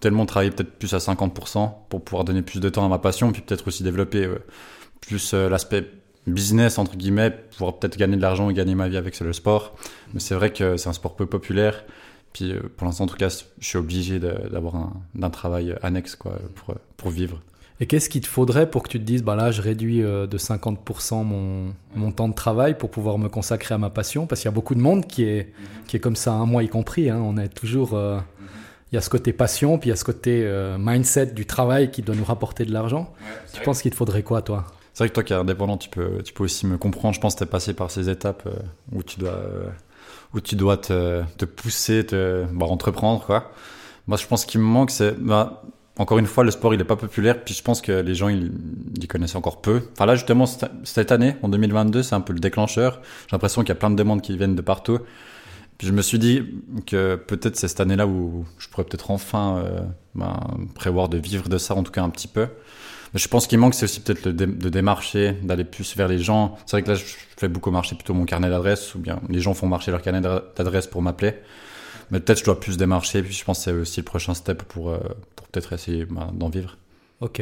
tellement 0.00 0.24
travailler 0.24 0.50
peut-être 0.50 0.78
plus 0.78 0.94
à 0.94 0.98
50% 0.98 1.70
pour 1.90 2.02
pouvoir 2.02 2.24
donner 2.24 2.40
plus 2.40 2.60
de 2.60 2.68
temps 2.70 2.86
à 2.86 2.88
ma 2.88 2.98
passion, 2.98 3.32
puis 3.32 3.42
peut-être 3.42 3.68
aussi 3.68 3.82
développer 3.82 4.26
plus 5.02 5.34
l'aspect 5.34 5.86
business, 6.26 6.78
entre 6.78 6.96
guillemets, 6.96 7.30
pouvoir 7.30 7.78
peut-être 7.78 7.96
gagner 7.96 8.16
de 8.16 8.22
l'argent 8.22 8.50
et 8.50 8.54
gagner 8.54 8.74
ma 8.74 8.88
vie 8.88 8.96
avec 8.96 9.18
le 9.20 9.32
sport. 9.32 9.74
Mais 10.14 10.20
c'est 10.20 10.34
vrai 10.34 10.52
que 10.52 10.76
c'est 10.76 10.88
un 10.88 10.92
sport 10.92 11.14
peu 11.16 11.26
populaire. 11.26 11.84
Puis 12.32 12.52
euh, 12.52 12.60
pour 12.76 12.86
l'instant, 12.86 13.04
en 13.04 13.06
tout 13.06 13.16
cas, 13.16 13.28
je 13.58 13.66
suis 13.66 13.78
obligé 13.78 14.18
d'avoir 14.18 14.76
un, 14.76 14.92
d'un 15.14 15.30
travail 15.30 15.74
annexe 15.82 16.16
quoi, 16.16 16.38
pour, 16.54 16.74
pour 16.96 17.10
vivre. 17.10 17.40
Et 17.78 17.86
qu'est-ce 17.86 18.08
qu'il 18.08 18.22
te 18.22 18.26
faudrait 18.26 18.70
pour 18.70 18.82
que 18.82 18.88
tu 18.88 18.98
te 18.98 19.04
dises, 19.04 19.22
bah 19.22 19.36
là, 19.36 19.50
je 19.50 19.60
réduis 19.60 20.02
euh, 20.02 20.26
de 20.26 20.38
50% 20.38 21.24
mon, 21.24 21.74
mon 21.94 22.10
temps 22.10 22.28
de 22.28 22.34
travail 22.34 22.76
pour 22.78 22.90
pouvoir 22.90 23.18
me 23.18 23.28
consacrer 23.28 23.74
à 23.74 23.78
ma 23.78 23.90
passion? 23.90 24.26
Parce 24.26 24.40
qu'il 24.40 24.48
y 24.48 24.52
a 24.52 24.54
beaucoup 24.54 24.74
de 24.74 24.80
monde 24.80 25.06
qui 25.06 25.24
est, 25.24 25.52
qui 25.86 25.96
est 25.96 26.00
comme 26.00 26.16
ça, 26.16 26.32
hein, 26.32 26.46
moi 26.46 26.62
y 26.62 26.68
compris. 26.68 27.10
hein. 27.10 27.20
on 27.22 27.36
est 27.36 27.48
toujours. 27.50 27.92
euh, 27.94 28.18
il 28.92 28.94
y 28.94 28.98
a 28.98 29.00
ce 29.02 29.10
côté 29.10 29.32
passion, 29.32 29.78
puis 29.78 29.88
il 29.88 29.90
y 29.90 29.92
a 29.92 29.96
ce 29.96 30.04
côté 30.04 30.42
euh, 30.44 30.76
mindset 30.78 31.26
du 31.26 31.44
travail 31.44 31.90
qui 31.90 32.02
doit 32.02 32.14
nous 32.14 32.24
rapporter 32.24 32.64
de 32.64 32.72
l'argent. 32.72 33.12
tu 33.52 33.60
penses 33.62 33.82
qu'il 33.82 33.90
te 33.90 33.96
faudrait 33.96 34.22
quoi, 34.22 34.42
toi? 34.42 34.64
C'est 34.96 35.04
vrai 35.04 35.08
que 35.10 35.14
toi 35.14 35.24
qui 35.24 35.34
es 35.34 35.36
indépendant, 35.36 35.76
tu 35.76 35.90
peux, 35.90 36.22
tu 36.24 36.32
peux 36.32 36.44
aussi 36.44 36.66
me 36.66 36.78
comprendre. 36.78 37.14
Je 37.14 37.20
pense 37.20 37.34
que 37.34 37.40
tu 37.40 37.44
es 37.44 37.46
passé 37.46 37.74
par 37.74 37.90
ces 37.90 38.08
étapes 38.08 38.44
euh, 38.46 38.56
où 38.92 39.02
tu 39.02 39.20
dois, 39.20 39.28
euh, 39.28 39.68
où 40.32 40.40
tu 40.40 40.56
dois 40.56 40.78
te, 40.78 41.44
pousser, 41.44 42.06
te, 42.06 42.46
bah, 42.50 42.64
entreprendre. 42.64 43.22
Quoi. 43.22 43.52
Moi, 44.06 44.16
je 44.16 44.26
pense 44.26 44.46
qu'il 44.46 44.58
me 44.58 44.64
manque, 44.64 44.90
c'est. 44.90 45.12
Bah, 45.22 45.64
encore 45.98 46.16
une 46.16 46.24
fois, 46.24 46.44
le 46.44 46.50
sport, 46.50 46.72
il 46.72 46.80
est 46.80 46.84
pas 46.84 46.96
populaire, 46.96 47.44
puis 47.44 47.52
je 47.52 47.62
pense 47.62 47.82
que 47.82 47.92
les 47.92 48.14
gens, 48.14 48.28
ils, 48.28 48.50
ils 48.98 49.06
connaissent 49.06 49.34
encore 49.34 49.60
peu. 49.60 49.82
Enfin 49.92 50.06
là, 50.06 50.14
justement, 50.14 50.46
cette 50.46 51.12
année, 51.12 51.36
en 51.42 51.50
2022, 51.50 52.02
c'est 52.02 52.14
un 52.14 52.22
peu 52.22 52.32
le 52.32 52.40
déclencheur. 52.40 53.02
J'ai 53.26 53.32
l'impression 53.36 53.60
qu'il 53.60 53.68
y 53.68 53.72
a 53.72 53.78
plein 53.78 53.90
de 53.90 53.96
demandes 53.96 54.22
qui 54.22 54.34
viennent 54.38 54.56
de 54.56 54.62
partout. 54.62 55.00
Puis 55.76 55.88
je 55.88 55.92
me 55.92 56.00
suis 56.00 56.18
dit 56.18 56.42
que 56.86 57.16
peut-être 57.16 57.56
c'est 57.56 57.68
cette 57.68 57.80
année-là 57.80 58.06
où 58.06 58.46
je 58.58 58.70
pourrais 58.70 58.84
peut-être 58.84 59.10
enfin 59.10 59.58
euh, 59.58 59.80
ben, 60.14 60.40
prévoir 60.74 61.10
de 61.10 61.18
vivre 61.18 61.50
de 61.50 61.58
ça, 61.58 61.74
en 61.74 61.82
tout 61.82 61.92
cas 61.92 62.02
un 62.02 62.08
petit 62.08 62.28
peu. 62.28 62.48
Je 63.14 63.28
pense 63.28 63.46
qu'il 63.46 63.58
manque, 63.58 63.74
c'est 63.74 63.84
aussi 63.84 64.00
peut-être 64.00 64.28
de 64.28 64.68
démarcher, 64.68 65.32
d'aller 65.42 65.64
plus 65.64 65.96
vers 65.96 66.08
les 66.08 66.18
gens. 66.18 66.56
C'est 66.66 66.72
vrai 66.72 66.82
que 66.82 66.90
là, 66.90 66.94
je 66.96 67.04
fais 67.36 67.48
beaucoup 67.48 67.70
marcher 67.70 67.94
plutôt 67.94 68.14
mon 68.14 68.24
carnet 68.24 68.50
d'adresses, 68.50 68.94
ou 68.94 68.98
bien 68.98 69.20
les 69.28 69.40
gens 69.40 69.54
font 69.54 69.66
marcher 69.66 69.90
leur 69.90 70.02
carnet 70.02 70.20
d'a- 70.20 70.44
d'adresses 70.56 70.86
pour 70.86 71.02
m'appeler. 71.02 71.34
Mais 72.10 72.20
peut-être 72.20 72.38
je 72.38 72.44
dois 72.44 72.60
plus 72.60 72.76
démarcher, 72.76 73.22
puis 73.22 73.32
je 73.32 73.44
pense 73.44 73.58
que 73.58 73.64
c'est 73.64 73.72
aussi 73.72 74.00
le 74.00 74.04
prochain 74.04 74.34
step 74.34 74.62
pour, 74.64 74.90
euh, 74.90 74.98
pour 75.34 75.46
peut-être 75.48 75.72
essayer 75.72 76.04
ben, 76.04 76.30
d'en 76.34 76.48
vivre. 76.48 76.76
Ok. 77.20 77.40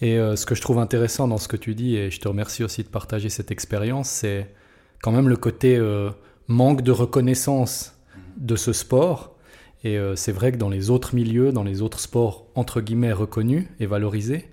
Et 0.00 0.18
euh, 0.18 0.36
ce 0.36 0.46
que 0.46 0.54
je 0.54 0.60
trouve 0.60 0.78
intéressant 0.78 1.26
dans 1.28 1.38
ce 1.38 1.48
que 1.48 1.56
tu 1.56 1.74
dis, 1.74 1.96
et 1.96 2.10
je 2.10 2.20
te 2.20 2.28
remercie 2.28 2.62
aussi 2.64 2.82
de 2.82 2.88
partager 2.88 3.28
cette 3.28 3.50
expérience, 3.50 4.08
c'est 4.08 4.52
quand 5.00 5.12
même 5.12 5.28
le 5.28 5.36
côté 5.36 5.76
euh, 5.76 6.10
manque 6.48 6.82
de 6.82 6.92
reconnaissance 6.92 7.94
de 8.36 8.56
ce 8.56 8.72
sport. 8.72 9.36
Et 9.84 9.98
c'est 10.14 10.30
vrai 10.30 10.52
que 10.52 10.58
dans 10.58 10.68
les 10.68 10.90
autres 10.90 11.12
milieux, 11.12 11.50
dans 11.50 11.64
les 11.64 11.82
autres 11.82 11.98
sports 11.98 12.46
entre 12.54 12.80
guillemets 12.80 13.12
reconnus 13.12 13.66
et 13.80 13.86
valorisés, 13.86 14.51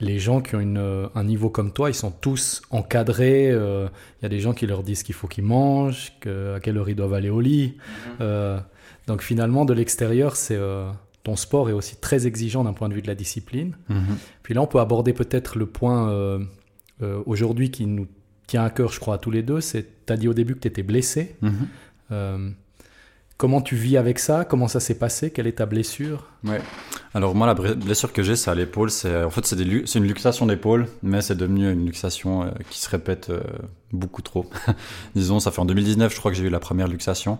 les 0.00 0.18
gens 0.18 0.40
qui 0.40 0.54
ont 0.54 0.60
une, 0.60 0.78
euh, 0.78 1.08
un 1.14 1.24
niveau 1.24 1.50
comme 1.50 1.72
toi, 1.72 1.90
ils 1.90 1.94
sont 1.94 2.10
tous 2.12 2.62
encadrés. 2.70 3.50
euh, 3.50 3.88
Il 4.20 4.24
y 4.24 4.26
a 4.26 4.28
des 4.28 4.40
gens 4.40 4.52
qui 4.52 4.66
leur 4.66 4.82
disent 4.82 5.02
qu'il 5.02 5.14
faut 5.14 5.26
qu'ils 5.26 5.44
mangent, 5.44 6.12
que, 6.20 6.54
à 6.54 6.60
quelle 6.60 6.78
heure 6.78 6.88
ils 6.88 6.94
doivent 6.96 7.14
aller 7.14 7.30
au 7.30 7.40
lit. 7.40 7.76
Euh, 8.20 8.58
donc 9.06 9.22
finalement, 9.22 9.64
de 9.64 9.72
l'extérieur, 9.74 10.36
c'est 10.36 10.56
euh, 10.56 10.88
ton 11.24 11.34
sport 11.34 11.68
est 11.68 11.72
aussi 11.72 11.96
très 11.96 12.26
exigeant 12.26 12.62
d'un 12.64 12.72
point 12.74 12.88
de 12.88 12.94
vue 12.94 13.02
de 13.02 13.08
la 13.08 13.14
discipline. 13.16 13.76
Puis 14.42 14.54
là, 14.54 14.62
on 14.62 14.66
peut 14.66 14.80
aborder 14.80 15.12
peut-être 15.12 15.58
le 15.58 15.66
point 15.66 16.38
aujourd'hui 17.26 17.70
qui 17.70 17.86
nous 17.86 18.06
tient 18.46 18.64
à 18.64 18.70
cœur, 18.70 18.92
je 18.92 19.00
crois, 19.00 19.16
à 19.16 19.18
tous 19.18 19.30
les 19.30 19.42
deux. 19.42 19.60
C'est, 19.60 20.06
tu 20.06 20.12
as 20.12 20.16
dit 20.16 20.28
au 20.28 20.34
début 20.34 20.54
que 20.54 20.60
tu 20.60 20.68
étais 20.68 20.82
blessé. 20.82 21.36
Mhm. 21.42 22.54
Comment 23.36 23.60
tu 23.60 23.76
vis 23.76 23.96
avec 23.96 24.18
ça? 24.18 24.44
Comment 24.44 24.68
ça 24.68 24.80
s'est 24.80 24.98
passé? 24.98 25.30
Quelle 25.30 25.46
est 25.46 25.58
ta 25.58 25.66
blessure? 25.66 26.26
Ouais. 26.44 26.60
Alors 27.14 27.34
moi, 27.34 27.46
la 27.46 27.54
blessure 27.54 28.12
que 28.12 28.22
j'ai, 28.22 28.36
c'est 28.36 28.50
à 28.50 28.54
l'épaule. 28.54 28.90
C'est 28.90 29.24
en 29.24 29.30
fait 29.30 29.44
c'est 29.46 29.56
des 29.56 29.64
une 29.64 30.04
luxation 30.04 30.46
d'épaule, 30.46 30.86
mais 31.02 31.22
c'est 31.22 31.36
devenu 31.36 31.70
une 31.70 31.86
luxation 31.86 32.42
euh, 32.44 32.50
qui 32.70 32.78
se 32.78 32.88
répète 32.88 33.30
euh, 33.30 33.40
beaucoup 33.92 34.22
trop. 34.22 34.46
Disons, 35.14 35.40
ça 35.40 35.50
fait 35.50 35.60
en 35.60 35.64
2019, 35.64 36.12
je 36.12 36.18
crois 36.18 36.30
que 36.30 36.36
j'ai 36.36 36.44
eu 36.44 36.50
la 36.50 36.60
première 36.60 36.88
luxation. 36.88 37.38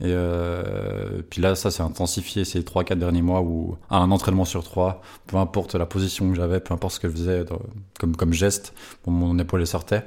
Et 0.00 0.06
euh, 0.06 1.20
puis 1.30 1.40
là, 1.42 1.54
ça 1.54 1.70
s'est 1.70 1.82
intensifié 1.82 2.44
ces 2.44 2.60
3-4 2.62 2.94
derniers 2.96 3.22
mois 3.22 3.42
où 3.42 3.76
à 3.90 3.98
un 3.98 4.10
entraînement 4.10 4.44
sur 4.46 4.64
trois, 4.64 5.02
peu 5.26 5.36
importe 5.36 5.74
la 5.74 5.86
position 5.86 6.28
que 6.30 6.34
j'avais, 6.34 6.58
peu 6.58 6.74
importe 6.74 6.94
ce 6.94 7.00
que 7.00 7.08
je 7.08 7.12
faisais 7.12 7.44
dans- 7.44 7.60
comme, 8.00 8.16
comme 8.16 8.32
geste, 8.32 8.72
bon, 9.04 9.12
mon 9.12 9.38
épaule 9.38 9.64
sortait. 9.66 10.02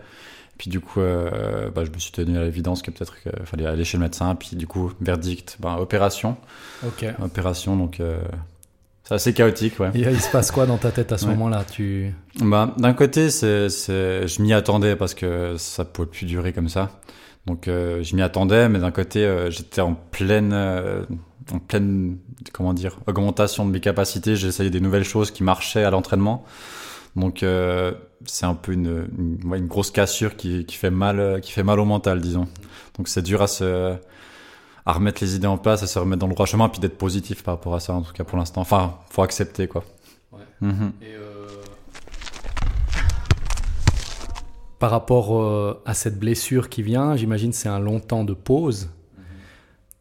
Puis 0.57 0.69
du 0.69 0.79
coup, 0.79 0.99
bah, 1.01 1.83
je 1.85 1.91
me 1.91 1.99
suis 1.99 2.11
tenu 2.11 2.37
à 2.37 2.43
l'évidence 2.43 2.81
que 2.81 2.89
peut-être 2.89 3.21
qu'il 3.21 3.31
fallait 3.45 3.65
aller 3.65 3.83
chez 3.83 3.97
le 3.97 4.03
médecin. 4.03 4.35
Puis 4.35 4.55
du 4.55 4.67
coup, 4.67 4.91
verdict, 5.01 5.57
bah, 5.59 5.77
opération. 5.79 6.37
Ok. 6.85 7.05
Opération, 7.21 7.75
donc 7.75 8.01
c'est 9.07 9.13
assez 9.13 9.33
chaotique, 9.33 9.79
ouais. 9.79 9.91
Et 9.93 10.01
il 10.01 10.19
se 10.19 10.31
passe 10.31 10.49
quoi 10.49 10.65
dans 10.65 10.77
ta 10.77 10.91
tête 10.91 11.11
à 11.11 11.17
ce 11.19 11.25
Ouais. 11.25 11.31
moment-là 11.31 11.63
Tu 11.71 12.11
Bah, 12.41 12.73
d'un 12.77 12.93
côté, 12.93 13.29
c'est, 13.29 13.69
c'est, 13.69 14.27
je 14.27 14.41
m'y 14.41 14.51
attendais 14.51 14.95
parce 14.95 15.13
que 15.13 15.55
ça 15.57 15.85
pouvait 15.85 16.07
plus 16.07 16.25
durer 16.25 16.53
comme 16.53 16.69
ça. 16.69 16.89
Donc, 17.45 17.67
euh, 17.67 18.01
je 18.01 18.15
m'y 18.15 18.23
attendais, 18.23 18.67
mais 18.67 18.79
d'un 18.79 18.89
côté, 18.89 19.23
euh, 19.23 19.51
j'étais 19.51 19.81
en 19.81 19.93
pleine, 19.93 20.53
euh, 20.53 21.03
en 21.53 21.59
pleine, 21.59 22.17
comment 22.51 22.73
dire, 22.73 22.97
augmentation 23.05 23.63
de 23.63 23.71
mes 23.71 23.79
capacités. 23.79 24.35
J'ai 24.35 24.47
essayé 24.47 24.71
des 24.71 24.81
nouvelles 24.81 25.03
choses 25.03 25.29
qui 25.29 25.43
marchaient 25.43 25.83
à 25.83 25.91
l'entraînement. 25.91 26.43
Donc 27.15 27.45
c'est 28.25 28.45
un 28.45 28.55
peu 28.55 28.73
une, 28.73 29.07
une, 29.17 29.67
grosse 29.67 29.89
cassure 29.89 30.35
qui, 30.35 30.65
qui, 30.65 30.75
fait 30.75 30.89
mal, 30.89 31.39
qui 31.41 31.53
fait 31.53 31.63
mal 31.63 31.79
au 31.79 31.85
mental, 31.85 32.19
disons. 32.19 32.45
Donc 32.97 33.07
c'est 33.07 33.21
dur 33.21 33.41
à 33.41 33.47
se 33.47 33.95
à 34.85 34.93
remettre 34.93 35.23
les 35.23 35.35
idées 35.35 35.47
en 35.47 35.57
place, 35.57 35.81
à 35.83 35.87
se 35.87 35.97
remettre 35.97 36.19
dans 36.19 36.27
le 36.27 36.33
droit 36.33 36.45
chemin, 36.45 36.69
puis 36.69 36.79
d'être 36.79 36.97
positif 36.97 37.43
par 37.43 37.55
rapport 37.55 37.75
à 37.75 37.79
ça, 37.79 37.93
en 37.93 38.01
tout 38.01 38.13
cas 38.13 38.23
pour 38.23 38.37
l'instant. 38.37 38.61
Enfin, 38.61 38.95
faut 39.09 39.23
accepter 39.23 39.67
quoi. 39.67 39.83
Ouais. 40.31 40.39
Mhm. 40.61 40.93
Et 41.01 41.15
euh... 41.15 41.47
Par 44.77 44.91
rapport 44.91 45.39
euh, 45.39 45.81
à 45.85 45.93
cette 45.93 46.19
blessure 46.19 46.69
qui 46.69 46.83
vient, 46.83 47.15
j'imagine 47.15 47.53
c'est 47.53 47.69
un 47.69 47.79
long 47.79 47.99
temps 47.99 48.23
de 48.23 48.33
pause. 48.33 48.89
Mhm. 49.17 49.23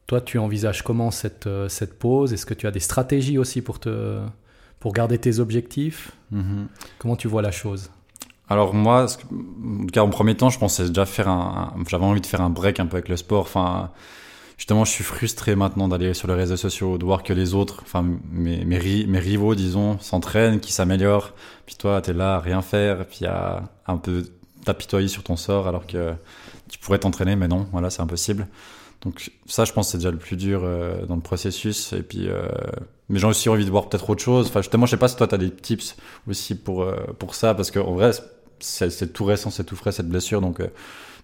Toi, 0.06 0.20
tu 0.20 0.38
envisages 0.38 0.82
comment 0.82 1.10
cette, 1.10 1.46
euh, 1.46 1.68
cette 1.68 1.98
pause? 1.98 2.32
Est-ce 2.32 2.44
que 2.44 2.54
tu 2.54 2.66
as 2.66 2.70
des 2.70 2.80
stratégies 2.80 3.38
aussi 3.38 3.62
pour 3.62 3.78
te 3.78 4.20
pour 4.80 4.92
garder 4.92 5.16
tes 5.16 5.38
objectifs? 5.38 6.12
Mhm. 6.30 6.68
Comment 6.98 7.16
tu 7.16 7.26
vois 7.26 7.40
la 7.40 7.52
chose? 7.52 7.90
Alors 8.50 8.74
moi, 8.74 9.06
en, 9.06 9.86
cas, 9.86 10.02
en 10.02 10.10
premier 10.10 10.36
temps, 10.36 10.50
je 10.50 10.58
pensais 10.58 10.88
déjà 10.88 11.06
faire 11.06 11.28
un, 11.28 11.74
j'avais 11.88 12.04
envie 12.04 12.20
de 12.20 12.26
faire 12.26 12.42
un 12.42 12.50
break 12.50 12.80
un 12.80 12.86
peu 12.86 12.98
avec 12.98 13.08
le 13.08 13.16
sport. 13.16 13.42
Enfin, 13.42 13.90
justement, 14.56 14.84
je 14.84 14.90
suis 14.90 15.04
frustré 15.04 15.56
maintenant 15.56 15.88
d'aller 15.88 16.14
sur 16.14 16.28
les 16.28 16.34
réseaux 16.34 16.56
sociaux, 16.56 16.98
de 16.98 17.04
voir 17.04 17.22
que 17.22 17.32
les 17.32 17.54
autres, 17.54 17.80
enfin 17.82 18.04
mes, 18.30 18.64
mes, 18.64 19.18
rivaux, 19.18 19.54
disons, 19.54 19.98
s'entraînent, 19.98 20.60
qui 20.60 20.72
s'améliorent. 20.72 21.32
Puis 21.66 21.76
toi, 21.76 22.00
t'es 22.00 22.12
là 22.12 22.36
à 22.36 22.40
rien 22.40 22.62
faire, 22.62 23.06
puis 23.06 23.26
à 23.26 23.62
un 23.86 23.96
peu 23.96 24.24
t'apitoyer 24.64 25.08
sur 25.08 25.22
ton 25.22 25.36
sort, 25.36 25.68
alors 25.68 25.86
que 25.86 26.14
tu 26.68 26.78
pourrais 26.78 26.98
t'entraîner, 26.98 27.36
mais 27.36 27.48
non, 27.48 27.66
voilà, 27.72 27.90
c'est 27.90 28.02
impossible. 28.02 28.48
Donc 29.02 29.30
ça, 29.46 29.64
je 29.64 29.72
pense, 29.72 29.90
c'est 29.90 29.98
déjà 29.98 30.10
le 30.10 30.16
plus 30.16 30.36
dur 30.36 30.62
euh, 30.64 31.04
dans 31.04 31.16
le 31.16 31.20
processus. 31.20 31.92
Et 31.92 32.02
puis, 32.02 32.28
euh, 32.28 32.48
mais 33.08 33.18
j'ai 33.18 33.26
aussi 33.26 33.48
envie 33.48 33.66
de 33.66 33.70
voir 33.70 33.88
peut-être 33.88 34.08
autre 34.08 34.22
chose. 34.22 34.46
Enfin, 34.48 34.62
justement, 34.62 34.86
je 34.86 34.92
sais 34.92 34.96
pas 34.96 35.08
si 35.08 35.16
toi, 35.16 35.26
tu 35.26 35.34
as 35.34 35.38
des 35.38 35.50
tips 35.50 35.96
aussi 36.28 36.54
pour 36.54 36.82
euh, 36.82 36.96
pour 37.18 37.34
ça, 37.34 37.54
parce 37.54 37.70
qu'en 37.70 37.92
vrai, 37.92 38.12
c'est 38.60 39.12
tout 39.12 39.24
récent, 39.24 39.50
c'est 39.50 39.64
tout 39.64 39.76
frais 39.76 39.92
cette 39.92 40.08
blessure. 40.08 40.40
Donc, 40.40 40.62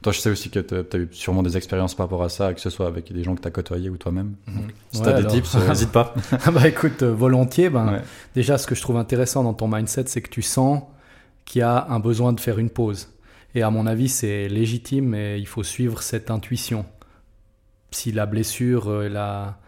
toi, 0.02 0.12
je 0.12 0.20
sais 0.20 0.30
aussi 0.30 0.50
que 0.50 0.60
tu 0.60 0.74
as, 0.74 0.98
eu 0.98 1.08
sûrement 1.12 1.42
des 1.42 1.56
expériences 1.56 1.94
par 1.94 2.06
rapport 2.06 2.22
à 2.22 2.28
ça, 2.28 2.54
que 2.54 2.60
ce 2.60 2.70
soit 2.70 2.86
avec 2.86 3.12
des 3.12 3.22
gens 3.22 3.34
que 3.34 3.42
tu 3.42 3.48
as 3.48 3.50
côtoyés 3.50 3.90
ou 3.90 3.96
toi-même. 3.96 4.34
Mhm. 4.46 4.68
Si 4.92 5.02
tu 5.02 5.08
as 5.08 5.22
des 5.22 5.26
tips, 5.26 5.54
n'hésite 5.68 5.92
pas. 5.92 6.14
Ah 6.44 6.50
bah 6.50 6.66
écoute, 6.66 7.02
volontiers. 7.02 7.70
Ben, 7.70 8.02
Déjà, 8.34 8.58
ce 8.58 8.66
que 8.66 8.74
je 8.74 8.80
trouve 8.80 8.96
intéressant 8.96 9.44
dans 9.44 9.54
ton 9.54 9.68
mindset, 9.68 10.04
c'est 10.06 10.22
que 10.22 10.30
tu 10.30 10.42
sens 10.42 10.82
qu'il 11.44 11.60
y 11.60 11.62
a 11.62 11.86
un 11.88 12.00
besoin 12.00 12.32
de 12.32 12.40
faire 12.40 12.58
une 12.58 12.70
pause. 12.70 13.08
Et 13.54 13.62
à 13.62 13.70
mon 13.70 13.86
avis, 13.86 14.08
c'est 14.08 14.48
légitime 14.48 15.14
et 15.14 15.36
il 15.36 15.46
faut 15.46 15.64
suivre 15.64 16.02
cette 16.02 16.30
intuition 16.30 16.86
si 17.90 18.12
la 18.12 18.26
blessure, 18.26 18.88
euh, 18.88 19.08
la, 19.08 19.58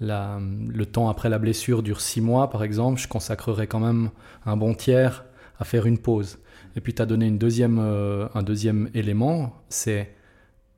la, 0.00 0.38
le 0.40 0.86
temps 0.86 1.08
après 1.08 1.28
la 1.28 1.38
blessure 1.38 1.82
dure 1.82 2.00
six 2.00 2.20
mois, 2.20 2.50
par 2.50 2.62
exemple, 2.62 3.00
je 3.00 3.08
consacrerai 3.08 3.66
quand 3.66 3.80
même 3.80 4.10
un 4.46 4.56
bon 4.56 4.74
tiers 4.74 5.24
à 5.60 5.64
faire 5.64 5.86
une 5.86 5.98
pause. 5.98 6.38
Et 6.74 6.80
puis 6.80 6.94
tu 6.94 7.02
as 7.02 7.06
donné 7.06 7.26
une 7.26 7.38
deuxième, 7.38 7.78
euh, 7.78 8.26
un 8.34 8.42
deuxième 8.42 8.90
élément, 8.94 9.62
c'est 9.68 10.12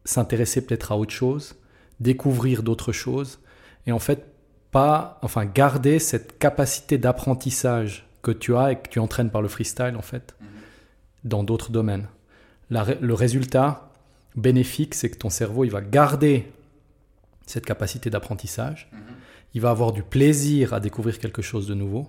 s'intéresser 0.05 0.67
peut-être 0.67 0.93
à 0.93 0.99
autre 0.99 1.13
chose, 1.13 1.55
découvrir 2.01 2.63
d'autres 2.63 2.93
choses, 2.93 3.39
et 3.87 3.93
en 3.93 3.99
fait 3.99 4.27
pas, 4.71 5.19
enfin 5.23 5.45
garder 5.45 5.99
cette 5.99 6.39
capacité 6.39 6.99
d'apprentissage 6.99 8.09
que 8.23 8.31
tu 8.31 8.57
as 8.57 8.73
et 8.73 8.77
que 8.77 8.89
tu 8.89 8.99
entraînes 8.99 9.31
par 9.31 9.43
le 9.43 9.49
freestyle 9.49 9.95
en 9.97 10.03
fait, 10.03 10.35
mhm. 10.41 10.47
dans 11.25 11.45
d'autres 11.45 11.71
domaines. 11.71 12.09
le 12.71 13.15
résultat 13.15 13.91
bénéfique, 14.35 14.95
c'est 14.95 15.11
que 15.11 15.19
ton 15.19 15.31
cerveau 15.31 15.65
il 15.65 15.71
va 15.71 15.83
garder 15.83 16.51
cette 17.47 17.67
capacité 17.67 18.11
d'apprentissage. 18.11 18.91
Mhm. 18.93 18.99
Il 19.55 19.61
va 19.61 19.71
avoir 19.71 19.93
du 19.93 20.03
plaisir 20.03 20.73
à 20.73 20.81
découvrir 20.81 21.19
quelque 21.19 21.43
chose 21.43 21.67
de 21.69 21.75
nouveau. 21.75 22.09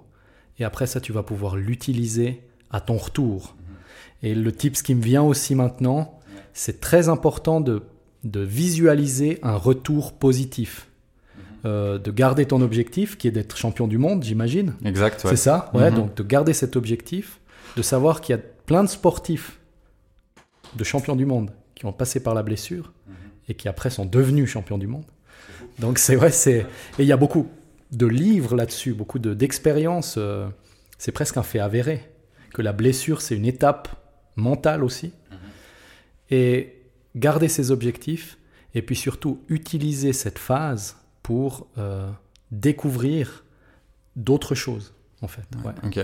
Et 0.59 0.63
après 0.63 0.87
ça, 0.87 1.01
tu 1.01 1.11
vas 1.11 1.23
pouvoir 1.23 1.57
l'utiliser 1.57 2.41
à 2.73 2.81
ton 2.81 2.97
retour. 2.97 3.55
Mhm. 3.57 3.75
Et 4.23 4.35
le 4.35 4.51
tip, 4.51 4.75
ce 4.75 4.83
qui 4.83 4.95
me 4.95 5.01
vient 5.01 5.23
aussi 5.23 5.55
maintenant, 5.55 6.19
c'est 6.53 6.81
très 6.81 7.07
important 7.07 7.61
de, 7.61 7.83
de, 8.25 8.41
visualiser 8.41 9.39
un 9.43 9.55
retour 9.55 10.13
positif. 10.13 10.89
Mhm. 11.35 11.43
Euh, 11.65 11.97
de 11.97 12.11
garder 12.11 12.45
ton 12.45 12.61
objectif, 12.61 13.17
qui 13.17 13.29
est 13.29 13.31
d'être 13.31 13.55
champion 13.55 13.87
du 13.87 13.97
monde, 13.97 14.23
j'imagine. 14.23 14.73
Exact. 14.83 15.21
C'est 15.25 15.37
ça, 15.37 15.71
ouais. 15.73 15.91
Donc 15.91 16.15
de 16.15 16.23
garder 16.23 16.53
cet 16.53 16.75
objectif, 16.75 17.39
de 17.77 17.81
savoir 17.81 18.19
qu'il 18.19 18.35
y 18.35 18.39
a 18.39 18.41
plein 18.65 18.83
de 18.83 18.89
sportifs, 18.89 19.59
de 20.75 20.83
champions 20.83 21.15
du 21.15 21.25
monde, 21.25 21.51
qui 21.75 21.85
ont 21.85 21.93
passé 21.93 22.21
par 22.21 22.33
la 22.33 22.43
blessure 22.43 22.91
et 23.47 23.53
qui 23.53 23.67
après 23.67 23.89
sont 23.89 24.05
devenus 24.05 24.49
champions 24.49 24.77
du 24.77 24.87
monde. 24.87 25.05
Donc 25.79 25.97
c'est 25.97 26.15
vrai, 26.15 26.31
c'est 26.31 26.59
et 26.59 26.99
il 26.99 27.05
y 27.05 27.11
a 27.11 27.17
beaucoup 27.17 27.47
de 27.91 28.05
livres 28.05 28.55
là-dessus, 28.55 28.93
beaucoup 28.93 29.19
d'expériences. 29.19 30.15
Euh, 30.17 30.47
c'est 30.97 31.11
presque 31.11 31.37
un 31.37 31.43
fait 31.43 31.59
avéré 31.59 32.12
que 32.53 32.61
la 32.61 32.73
blessure 32.73 33.21
c'est 33.21 33.35
une 33.35 33.45
étape 33.45 33.89
mentale 34.35 34.83
aussi. 34.83 35.07
Mm-hmm. 35.07 35.35
Et 36.31 36.83
garder 37.15 37.47
ses 37.47 37.71
objectifs 37.71 38.37
et 38.73 38.81
puis 38.81 38.95
surtout 38.95 39.41
utiliser 39.49 40.13
cette 40.13 40.39
phase 40.39 40.97
pour 41.21 41.67
euh, 41.77 42.09
découvrir 42.51 43.43
d'autres 44.15 44.55
choses 44.55 44.93
en 45.21 45.27
fait. 45.27 45.47
Ok. 45.83 45.99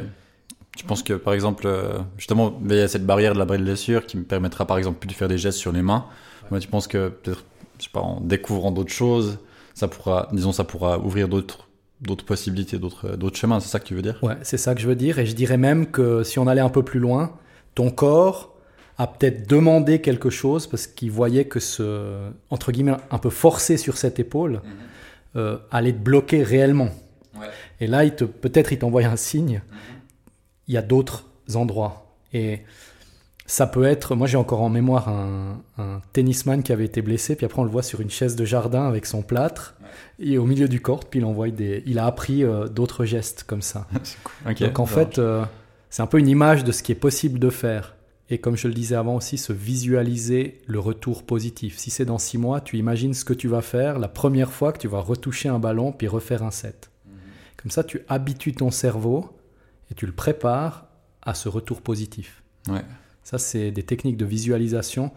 Tu 0.78 0.86
penses 0.86 1.04
que 1.04 1.14
par 1.14 1.34
exemple, 1.34 1.68
euh, 1.68 2.00
justement, 2.18 2.58
il 2.64 2.76
y 2.76 2.80
a 2.80 2.88
cette 2.88 3.06
barrière 3.06 3.34
de 3.34 3.40
la 3.40 3.46
blessure 3.46 4.06
qui 4.06 4.18
me 4.18 4.24
permettra 4.24 4.66
par 4.66 4.78
exemple 4.78 5.00
plus 5.00 5.08
de 5.08 5.14
faire 5.14 5.28
des 5.28 5.38
gestes 5.38 5.58
sur 5.58 5.72
les 5.72 5.82
mains. 5.82 6.06
Moi, 6.52 6.60
tu 6.60 6.68
penses 6.68 6.88
que 6.88 7.10
peut-être, 7.10 7.44
je 7.80 7.86
sais 7.86 7.90
pas, 7.92 8.00
en 8.00 8.22
découvrant 8.22 8.72
d'autres 8.72 8.94
choses, 8.94 9.40
ça 9.74 9.88
pourra, 9.88 10.30
disons, 10.32 10.52
ça 10.52 10.64
pourra 10.64 11.00
ouvrir 11.00 11.28
d'autres 11.28 11.69
d'autres 12.02 12.26
possibilités, 12.26 12.78
d'autres 12.78 13.16
d'autres 13.16 13.38
chemins. 13.38 13.60
C'est 13.60 13.70
ça 13.70 13.80
que 13.80 13.86
tu 13.86 13.96
veux 13.96 14.02
dire? 14.02 14.20
Ouais, 14.22 14.38
c'est 14.42 14.58
ça 14.58 14.76
que 14.76 14.82
je 14.82 14.88
veux 14.88 14.96
dire. 14.96 15.20
Et 15.20 15.26
je 15.26 15.36
dirais 15.36 15.58
même 15.58 15.88
que 15.88 16.24
si 16.24 16.40
on 16.40 16.48
allait 16.48 16.62
un 16.62 16.70
peu 16.70 16.84
plus 16.84 17.00
loin, 17.00 17.38
ton 17.76 17.90
corps 17.90 18.56
a 18.98 19.08
peut-être 19.08 19.50
demandé 19.50 20.02
quelque 20.02 20.30
chose 20.30 20.68
parce 20.68 20.86
qu'il 20.88 21.12
voyait 21.12 21.46
que 21.46 21.60
ce 21.60 22.30
entre 22.50 22.72
guillemets 22.72 22.98
un 23.12 23.18
peu 23.18 23.30
forcé 23.30 23.78
sur 23.78 23.98
cette 23.98 24.20
épaule 24.20 24.54
mhm. 24.54 24.62
euh, 25.38 25.58
allait 25.72 25.94
te 25.94 25.98
bloquer 25.98 26.44
réellement. 26.44 26.90
Ouais. 27.40 27.48
Et 27.80 27.88
là, 27.88 28.04
il 28.04 28.16
te 28.16 28.26
peut-être 28.26 28.74
il 28.74 28.80
t'envoie 28.80 29.06
un 29.06 29.16
signe. 29.16 29.62
Mhm. 29.70 29.78
Il 30.68 30.74
y 30.74 30.78
a 30.78 30.82
d'autres 30.82 31.26
endroits 31.56 32.16
et 32.34 32.60
ça 33.50 33.66
peut 33.66 33.84
être, 33.86 34.14
moi 34.14 34.28
j'ai 34.28 34.38
encore 34.38 34.62
en 34.62 34.70
mémoire 34.70 35.10
un, 35.10 36.02
tennisman 36.14 36.62
qui 36.62 36.72
avait 36.72 36.86
été 36.86 37.02
blessé, 37.02 37.36
puis 37.36 37.48
après 37.48 37.60
on 37.60 37.64
le 37.64 37.72
voit 37.72 37.82
sur 37.82 38.00
une 38.00 38.12
chaise 38.12 38.36
de 38.36 38.46
jardin 38.46 38.88
avec 38.88 39.08
son 39.08 39.24
plâtre, 39.24 39.76
et 40.20 40.38
au 40.38 40.46
milieu 40.46 40.68
du 40.68 40.82
court, 40.82 41.06
puis 41.06 41.20
il 41.20 41.26
envoie 41.26 41.50
des, 41.50 41.82
il 41.88 41.98
a 41.98 42.06
appris 42.06 42.44
euh, 42.44 42.68
d'autres 42.68 43.06
gestes 43.06 43.46
comme 43.46 43.64
ça. 43.64 43.88
Donc 44.60 44.78
en 44.78 44.86
fait, 44.86 45.18
euh, 45.18 45.44
c'est 45.90 46.04
un 46.04 46.06
peu 46.06 46.20
une 46.20 46.28
image 46.28 46.64
de 46.64 46.72
ce 46.72 46.84
qui 46.84 46.92
est 46.92 46.96
possible 46.96 47.40
de 47.40 47.50
faire. 47.50 47.96
Et 48.30 48.38
comme 48.38 48.56
je 48.56 48.68
le 48.68 48.74
disais 48.76 48.94
avant 48.94 49.16
aussi, 49.16 49.40
se 49.40 49.52
visualiser 49.52 50.62
le 50.68 50.80
retour 50.80 51.24
positif. 51.24 51.80
Si 51.80 51.90
c'est 51.90 52.06
dans 52.06 52.20
six 52.20 52.38
mois, 52.38 52.62
tu 52.62 52.78
imagines 52.78 53.16
ce 53.16 53.26
que 53.26 53.34
tu 53.34 53.48
vas 53.48 53.64
faire 53.64 53.98
la 53.98 54.08
première 54.10 54.52
fois 54.52 54.72
que 54.72 54.78
tu 54.78 54.88
vas 54.88 55.00
retoucher 55.00 55.50
un 55.50 55.58
ballon 55.58 55.92
puis 55.92 56.08
refaire 56.08 56.44
un 56.44 56.52
set. 56.52 56.92
Mhm. 57.08 57.14
Comme 57.58 57.72
ça, 57.72 57.84
tu 57.84 58.02
habitues 58.08 58.54
ton 58.54 58.70
cerveau 58.70 59.28
et 59.90 59.96
tu 59.96 60.06
le 60.06 60.12
prépares 60.12 60.86
à 61.24 61.34
ce 61.34 61.50
retour 61.50 61.82
positif. 61.82 62.44
Ouais. 62.68 62.84
Ça, 63.24 63.38
c'est 63.38 63.72
des 63.72 63.84
techniques 63.84 64.18
de 64.18 64.26
visualisation. 64.26 65.06
Mhm. 65.06 65.12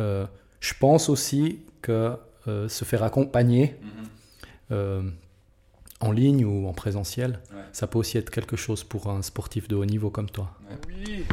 Euh, 0.00 0.26
je 0.60 0.74
pense 0.78 1.08
aussi 1.08 1.60
que 1.82 2.16
euh, 2.46 2.68
se 2.68 2.84
faire 2.84 3.02
accompagner 3.02 3.76
mhm. 3.80 4.08
euh, 4.72 5.02
en 6.00 6.12
ligne 6.12 6.44
ou 6.44 6.68
en 6.68 6.72
présentiel, 6.72 7.40
ça 7.72 7.86
peut 7.86 7.98
aussi 7.98 8.18
être 8.18 8.30
quelque 8.30 8.56
chose 8.56 8.84
pour 8.84 9.08
un 9.08 9.22
sportif 9.22 9.66
de 9.66 9.74
haut 9.74 9.84
niveau 9.84 10.10
comme 10.10 10.30
toi. 10.30 10.50
Oui. 10.88 11.24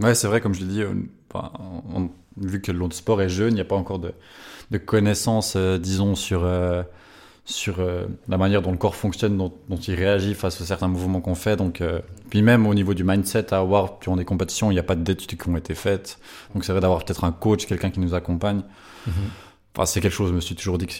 Ouais, 0.00 0.14
c'est 0.14 0.28
vrai, 0.28 0.40
comme 0.40 0.54
je 0.54 0.60
l'ai 0.60 0.66
dit, 0.66 0.82
vu 2.36 2.60
que 2.60 2.72
le 2.72 2.90
sport 2.92 3.20
est 3.20 3.28
jeune, 3.28 3.50
il 3.50 3.56
n'y 3.56 3.60
a 3.60 3.64
pas 3.64 3.76
encore 3.76 3.98
de, 3.98 4.14
de 4.70 4.78
connaissances, 4.78 5.56
disons, 5.56 6.14
sur 6.14 6.44
sur 7.44 7.80
euh, 7.80 8.06
la 8.26 8.38
manière 8.38 8.62
dont 8.62 8.72
le 8.72 8.78
corps 8.78 8.96
fonctionne, 8.96 9.36
dont, 9.36 9.52
il 9.68 9.94
réagit 9.94 10.34
face 10.34 10.60
à 10.60 10.64
certains 10.64 10.88
mouvements 10.88 11.20
qu'on 11.20 11.34
fait. 11.34 11.56
Donc, 11.56 11.80
euh, 11.80 12.00
puis 12.30 12.40
même 12.40 12.66
au 12.66 12.74
niveau 12.74 12.94
du 12.94 13.04
mindset 13.04 13.52
à 13.52 13.58
avoir 13.58 13.98
durant 14.00 14.16
des 14.16 14.24
compétitions, 14.24 14.70
il 14.70 14.74
n'y 14.74 14.80
a 14.80 14.84
pas 14.84 14.96
d'études 14.96 15.38
qui 15.38 15.48
ont 15.48 15.56
été 15.56 15.74
faites. 15.74 16.18
Donc 16.54 16.64
c'est 16.64 16.72
vrai 16.72 16.80
d'avoir 16.80 17.04
peut-être 17.04 17.24
un 17.24 17.32
coach, 17.32 17.66
quelqu'un 17.66 17.90
qui 17.90 18.00
nous 18.00 18.14
accompagne. 18.14 18.62
Mm-hmm. 19.06 19.12
Enfin, 19.76 19.86
c'est 19.86 20.00
quelque 20.00 20.12
chose. 20.12 20.30
Je 20.30 20.34
me 20.34 20.40
suis 20.40 20.54
toujours 20.54 20.78
dit 20.78 20.86
que 20.86 20.94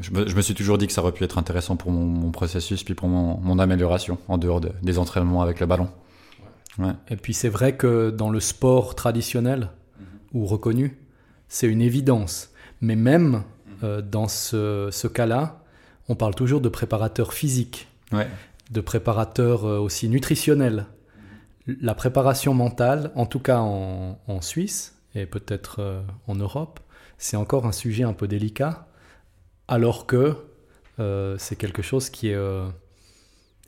je 0.00 0.10
me, 0.10 0.40
suis 0.40 0.54
toujours 0.54 0.78
dit 0.78 0.86
que 0.86 0.92
ça 0.92 1.02
aurait 1.02 1.12
pu 1.12 1.22
être 1.24 1.38
intéressant 1.38 1.76
pour 1.76 1.92
mon, 1.92 2.30
processus 2.32 2.82
puis 2.82 2.94
pour 2.94 3.06
mon, 3.08 3.58
amélioration 3.58 4.18
en 4.28 4.38
dehors 4.38 4.60
des 4.60 4.98
entraînements 4.98 5.42
avec 5.42 5.60
le 5.60 5.66
ballon. 5.66 5.88
Ouais. 6.78 6.92
Et 7.08 7.16
puis 7.16 7.34
c'est 7.34 7.48
vrai 7.48 7.76
que 7.76 8.10
dans 8.10 8.30
le 8.30 8.40
sport 8.40 8.94
traditionnel 8.94 9.70
mm-hmm. 9.70 10.04
ou 10.32 10.46
reconnu, 10.46 10.98
c'est 11.48 11.68
une 11.68 11.82
évidence. 11.82 12.50
Mais 12.80 12.96
même 12.96 13.42
mm-hmm. 13.42 13.84
euh, 13.84 14.00
dans 14.00 14.26
ce, 14.26 14.88
ce 14.90 15.06
cas-là, 15.06 15.57
on 16.08 16.14
parle 16.14 16.34
toujours 16.34 16.60
de 16.60 16.68
préparateur 16.68 17.32
physique, 17.32 17.88
de 18.70 18.80
préparateur 18.80 19.64
euh, 19.64 19.78
aussi 19.78 20.08
nutritionnel. 20.08 20.86
La 21.66 21.94
préparation 21.94 22.54
mentale, 22.54 23.10
en 23.14 23.26
tout 23.26 23.40
cas 23.40 23.58
en, 23.58 24.40
Suisse 24.40 24.96
et 25.14 25.26
peut-être 25.26 25.80
euh, 25.80 26.00
en 26.26 26.34
Europe, 26.34 26.80
c'est 27.18 27.36
encore 27.36 27.66
un 27.66 27.72
sujet 27.72 28.04
un 28.04 28.12
peu 28.12 28.28
délicat 28.28 28.86
alors 29.68 30.06
que 30.06 30.36
euh, 30.98 31.36
c'est 31.38 31.56
quelque 31.56 31.82
chose 31.82 32.10
qui 32.10 32.28
est 32.28 32.34
euh, 32.34 32.68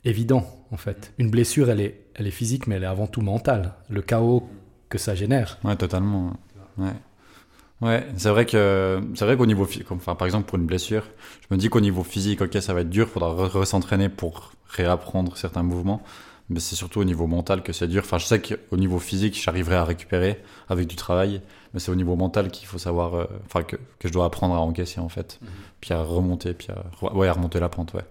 évident 0.03 0.65
en 0.71 0.77
fait. 0.77 1.13
Une 1.17 1.29
blessure, 1.29 1.69
elle 1.69 1.79
est, 1.79 2.05
elle 2.15 2.27
est 2.27 2.31
physique, 2.31 2.67
mais 2.67 2.75
elle 2.75 2.83
est 2.83 2.87
avant 2.87 3.07
tout 3.07 3.21
mentale. 3.21 3.73
Le 3.89 4.01
chaos 4.01 4.49
que 4.89 4.97
ça 4.97 5.15
génère. 5.15 5.59
Ouais, 5.63 5.75
totalement. 5.75 6.33
Ouais. 6.77 6.91
Ouais, 7.81 8.05
c'est 8.15 8.29
vrai 8.29 8.45
que 8.45 9.01
c'est 9.15 9.25
vrai 9.25 9.35
qu'au 9.35 9.47
niveau 9.47 9.67
enfin 9.89 10.13
par 10.13 10.27
exemple 10.27 10.47
pour 10.47 10.59
une 10.59 10.67
blessure, 10.67 11.03
je 11.41 11.53
me 11.53 11.59
dis 11.59 11.69
qu'au 11.69 11.81
niveau 11.81 12.03
physique, 12.03 12.41
ok, 12.41 12.61
ça 12.61 12.75
va 12.75 12.81
être 12.81 12.89
dur, 12.89 13.09
faudra 13.09 13.29
re-s'entraîner 13.31 14.07
pour 14.07 14.51
réapprendre 14.69 15.35
certains 15.35 15.63
mouvements, 15.63 16.03
mais 16.49 16.59
c'est 16.59 16.75
surtout 16.75 16.99
au 16.99 17.03
niveau 17.03 17.25
mental 17.25 17.63
que 17.63 17.73
c'est 17.73 17.87
dur. 17.87 18.03
Enfin, 18.05 18.19
je 18.19 18.25
sais 18.25 18.39
qu'au 18.39 18.77
niveau 18.77 18.99
physique, 18.99 19.41
j'arriverai 19.41 19.75
à 19.75 19.83
récupérer 19.83 20.43
avec 20.69 20.87
du 20.87 20.95
travail, 20.95 21.41
mais 21.73 21.79
c'est 21.79 21.91
au 21.91 21.95
niveau 21.95 22.15
mental 22.15 22.51
qu'il 22.51 22.67
faut 22.67 22.77
savoir, 22.77 23.15
euh, 23.15 23.25
enfin 23.45 23.63
que, 23.63 23.77
que, 23.97 24.07
je 24.07 24.13
dois 24.13 24.25
apprendre 24.25 24.53
à 24.53 24.59
encaisser 24.59 24.99
en 24.99 25.09
fait, 25.09 25.39
mhm. 25.41 25.47
puis 25.81 25.93
à 25.93 26.03
remonter, 26.03 26.53
puis 26.53 26.67
à, 26.69 27.15
ouais, 27.15 27.27
à 27.27 27.33
remonter 27.33 27.59
la 27.59 27.69
pente, 27.69 27.95
ouais. 27.95 28.05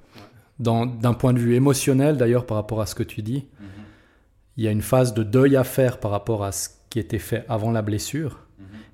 D'un 0.59 1.15
point 1.15 1.33
de 1.33 1.39
vue 1.39 1.55
émotionnel, 1.55 2.17
d'ailleurs, 2.17 2.45
par 2.45 2.57
rapport 2.57 2.81
à 2.81 2.87
ce 2.87 2.97
que 2.97 3.05
tu 3.05 3.23
dis, 3.23 3.47
mhm. 3.61 3.67
il 4.57 4.65
y 4.65 4.69
a 4.69 4.73
une 4.73 4.83
phase 4.83 5.15
de 5.15 5.23
deuil 5.23 5.57
à 5.57 5.63
faire 5.63 6.01
par 6.01 6.11
rapport 6.11 6.43
à 6.43 6.51
ce 6.51 6.71
qui 6.91 6.99
était 6.99 7.21
fait 7.21 7.45
avant 7.49 7.71
la 7.71 7.83
blessure 7.83 8.41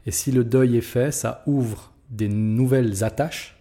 et 0.06 0.11
si 0.11 0.32
le 0.32 0.44
deuil 0.44 0.76
est 0.76 0.82
fait, 0.82 1.12
ça 1.12 1.42
ouvre 1.46 1.92
des 2.11 2.28
nouvelles 2.28 3.02
attaches, 3.04 3.56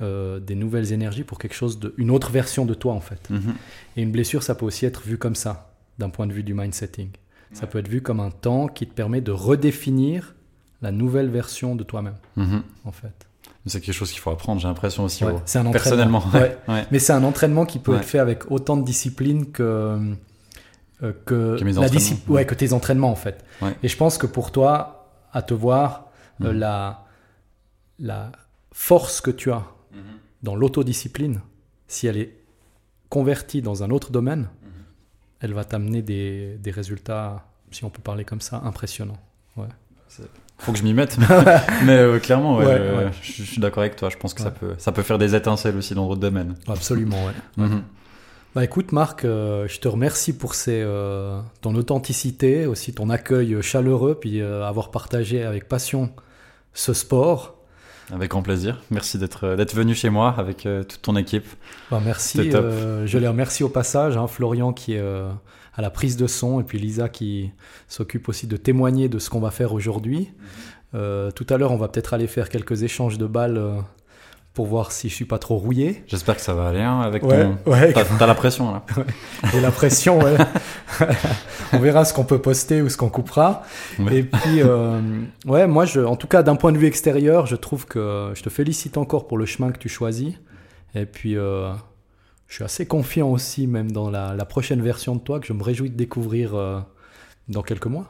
euh, 0.00 0.40
des 0.40 0.54
nouvelles 0.54 0.92
énergies 0.92 1.24
pour 1.24 1.38
quelque 1.38 1.54
chose 1.54 1.78
de, 1.78 1.94
une 1.96 2.10
autre 2.10 2.30
version 2.30 2.66
de 2.66 2.74
toi 2.74 2.94
en 2.94 3.00
fait. 3.00 3.30
Mhm. 3.30 3.54
Et 3.96 4.02
une 4.02 4.12
blessure, 4.12 4.42
ça 4.42 4.54
peut 4.54 4.66
aussi 4.66 4.86
être 4.86 5.02
vu 5.02 5.18
comme 5.18 5.34
ça, 5.34 5.74
d'un 5.98 6.10
point 6.10 6.26
de 6.26 6.32
vue 6.32 6.42
du 6.42 6.54
mindsetting. 6.54 7.10
Ça 7.52 7.66
peut 7.66 7.78
être 7.78 7.88
vu 7.88 8.02
comme 8.02 8.20
un 8.20 8.30
temps 8.30 8.66
qui 8.66 8.86
te 8.86 8.92
permet 8.92 9.22
de 9.22 9.30
redéfinir 9.30 10.34
la 10.82 10.90
nouvelle 10.90 11.30
version 11.30 11.74
de 11.74 11.84
toi-même, 11.84 12.16
mhm. 12.36 12.62
en 12.84 12.92
fait. 12.92 13.26
C'est 13.64 13.80
quelque 13.80 13.94
chose 13.94 14.12
qu'il 14.12 14.20
faut 14.20 14.30
apprendre, 14.30 14.60
j'ai 14.60 14.68
l'impression 14.68 15.04
aussi. 15.04 15.24
c'est 15.44 15.58
un 15.58 15.70
personnellement. 15.70 16.22
Mais 16.90 16.98
c'est 16.98 17.12
un 17.12 17.24
entraînement 17.24 17.64
qui 17.66 17.78
peut 17.78 17.96
être 17.96 18.04
fait 18.04 18.18
avec 18.18 18.50
autant 18.50 18.76
de 18.76 18.84
discipline 18.84 19.50
que, 19.50 19.62
euh, 21.02 21.12
que, 21.24 21.58
que, 21.58 22.30
ouais, 22.30 22.44
que 22.44 22.54
tes 22.54 22.72
entraînements 22.72 23.10
en 23.10 23.16
fait. 23.16 23.44
Et 23.82 23.88
je 23.88 23.96
pense 23.96 24.18
que 24.18 24.26
pour 24.26 24.52
toi, 24.52 24.95
à 25.36 25.42
te 25.42 25.52
voir 25.52 26.06
euh, 26.40 26.50
mhm. 26.50 26.58
la, 26.58 27.04
la 27.98 28.32
force 28.72 29.20
que 29.20 29.30
tu 29.30 29.52
as 29.52 29.66
mhm. 29.92 30.00
dans 30.42 30.56
l'autodiscipline, 30.56 31.42
si 31.88 32.06
elle 32.06 32.16
est 32.16 32.32
convertie 33.10 33.60
dans 33.60 33.82
un 33.82 33.90
autre 33.90 34.10
domaine, 34.10 34.48
mhm. 34.62 34.70
elle 35.40 35.52
va 35.52 35.64
t'amener 35.64 36.00
des, 36.00 36.56
des, 36.58 36.70
résultats, 36.70 37.44
si 37.70 37.84
on 37.84 37.90
peut 37.90 38.00
parler 38.00 38.24
comme 38.24 38.40
ça, 38.40 38.62
impressionnants. 38.64 39.20
Ouais. 39.58 39.68
Faut 40.56 40.72
que 40.72 40.78
je 40.78 40.84
m'y 40.84 40.94
mette, 40.94 41.18
mais 41.84 41.98
euh, 41.98 42.18
clairement, 42.18 42.56
ouais, 42.56 43.10
Je, 43.20 43.42
suis 43.42 43.60
d'accord 43.60 43.82
avec 43.82 43.96
toi. 43.96 44.08
Je 44.08 44.16
pense 44.16 44.32
que 44.32 44.40
ça 44.40 44.50
peut, 44.50 44.74
ça 44.78 44.90
peut 44.90 45.02
faire 45.02 45.18
des 45.18 45.34
étincelles 45.34 45.76
aussi 45.76 45.94
dans 45.94 46.08
d'autres 46.08 46.20
domaines. 46.20 46.54
Absolument, 46.66 47.18
ouais. 47.26 47.68
Bah 48.56 48.64
écoute 48.64 48.92
Marc, 48.92 49.26
euh, 49.26 49.68
je 49.68 49.80
te 49.80 49.86
remercie 49.86 50.34
pour 50.34 50.54
ces, 50.54 50.80
euh, 50.82 51.42
ton 51.60 51.74
authenticité, 51.74 52.64
aussi 52.64 52.94
ton 52.94 53.10
accueil 53.10 53.60
chaleureux, 53.60 54.16
puis 54.18 54.40
euh, 54.40 54.64
avoir 54.64 54.90
partagé 54.90 55.44
avec 55.44 55.68
passion 55.68 56.08
ce 56.72 56.94
sport. 56.94 57.58
Avec 58.10 58.30
grand 58.30 58.40
plaisir. 58.40 58.80
Merci 58.90 59.18
d'être 59.18 59.56
d'être 59.56 59.74
venu 59.74 59.94
chez 59.94 60.08
moi 60.08 60.34
avec 60.38 60.66
toute 60.88 61.02
ton 61.02 61.16
équipe. 61.16 61.44
Bah 61.90 62.00
merci. 62.02 62.50
je 62.50 63.18
les 63.18 63.28
remercie 63.28 63.62
au 63.62 63.68
passage. 63.68 64.16
Hein, 64.16 64.26
Florian 64.26 64.72
qui 64.72 64.94
est 64.94 65.02
à 65.02 65.82
la 65.82 65.90
prise 65.90 66.16
de 66.16 66.26
son 66.26 66.58
et 66.58 66.64
puis 66.64 66.78
Lisa 66.78 67.10
qui 67.10 67.52
s'occupe 67.88 68.26
aussi 68.26 68.46
de 68.46 68.56
témoigner 68.56 69.10
de 69.10 69.18
ce 69.18 69.28
qu'on 69.28 69.40
va 69.40 69.50
faire 69.50 69.74
aujourd'hui. 69.74 70.30
Mhm. 70.94 71.32
tout 71.32 71.46
à 71.50 71.58
l'heure, 71.58 71.72
on 71.72 71.76
va 71.76 71.88
peut-être 71.88 72.14
aller 72.14 72.26
faire 72.26 72.48
quelques 72.48 72.84
échanges 72.84 73.18
de 73.18 73.26
balles 73.26 73.60
pour 74.56 74.64
voir 74.64 74.90
si 74.90 75.10
je 75.10 75.14
suis 75.14 75.26
pas 75.26 75.38
trop 75.38 75.58
rouillé. 75.58 76.02
J'espère 76.06 76.34
que 76.34 76.40
ça 76.40 76.54
va 76.54 76.68
aller 76.68 76.80
hein, 76.80 77.02
avec 77.02 77.20
ton. 77.20 77.58
Ouais, 77.66 77.92
T'as 77.92 78.26
la 78.26 78.34
pression 78.34 78.72
là. 78.72 78.86
Et 79.54 79.60
la 79.60 79.70
pression, 79.70 80.18
ouais. 80.18 80.34
On 81.74 81.78
verra 81.78 82.06
ce 82.06 82.14
qu'on 82.14 82.24
peut 82.24 82.40
poster 82.40 82.80
ou 82.80 82.88
ce 82.88 82.96
qu'on 82.96 83.10
coupera. 83.10 83.64
Et 84.10 84.22
puis, 84.22 84.62
euh, 84.62 84.98
ouais, 85.44 85.66
moi, 85.66 85.84
je, 85.84 86.00
en 86.00 86.16
tout 86.16 86.26
cas, 86.26 86.42
d'un 86.42 86.56
point 86.56 86.72
de 86.72 86.78
vue 86.78 86.86
extérieur, 86.86 87.44
je 87.44 87.54
trouve 87.54 87.84
que 87.84 88.32
je 88.34 88.42
te 88.42 88.48
félicite 88.48 88.96
encore 88.96 89.26
pour 89.26 89.36
le 89.36 89.44
chemin 89.44 89.72
que 89.72 89.78
tu 89.78 89.90
choisis. 89.90 90.32
Et 90.94 91.04
puis, 91.04 91.36
euh, 91.36 91.70
je 92.48 92.54
suis 92.54 92.64
assez 92.64 92.86
confiant 92.86 93.28
aussi, 93.28 93.66
même 93.66 93.92
dans 93.92 94.08
la, 94.08 94.32
prochaine 94.46 94.80
version 94.80 95.16
de 95.16 95.20
toi, 95.20 95.38
que 95.38 95.46
je 95.46 95.52
me 95.52 95.62
réjouis 95.62 95.90
de 95.90 95.96
découvrir 95.96 96.54
euh, 96.54 96.80
dans 97.50 97.62
quelques 97.62 97.88
mois. 97.88 98.06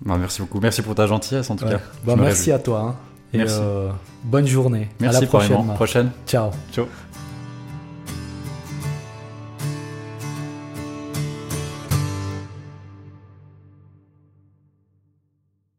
Bah, 0.00 0.16
merci 0.18 0.40
beaucoup. 0.40 0.60
Merci 0.60 0.80
pour 0.80 0.94
ta 0.94 1.06
gentillesse 1.06 1.50
en 1.50 1.56
tout 1.56 1.66
cas. 1.66 1.80
Bah, 2.06 2.16
merci 2.16 2.52
à 2.52 2.58
toi. 2.58 2.80
Hein. 2.80 3.09
Et 3.32 3.38
Merci. 3.38 3.58
Euh, 3.60 3.90
bonne 4.24 4.46
journée. 4.46 4.88
Merci, 5.00 5.18
à 5.18 5.20
la 5.20 5.26
prochaine. 5.26 5.74
prochaine. 5.74 6.10
Ciao. 6.26 6.50
Ciao. 6.72 6.86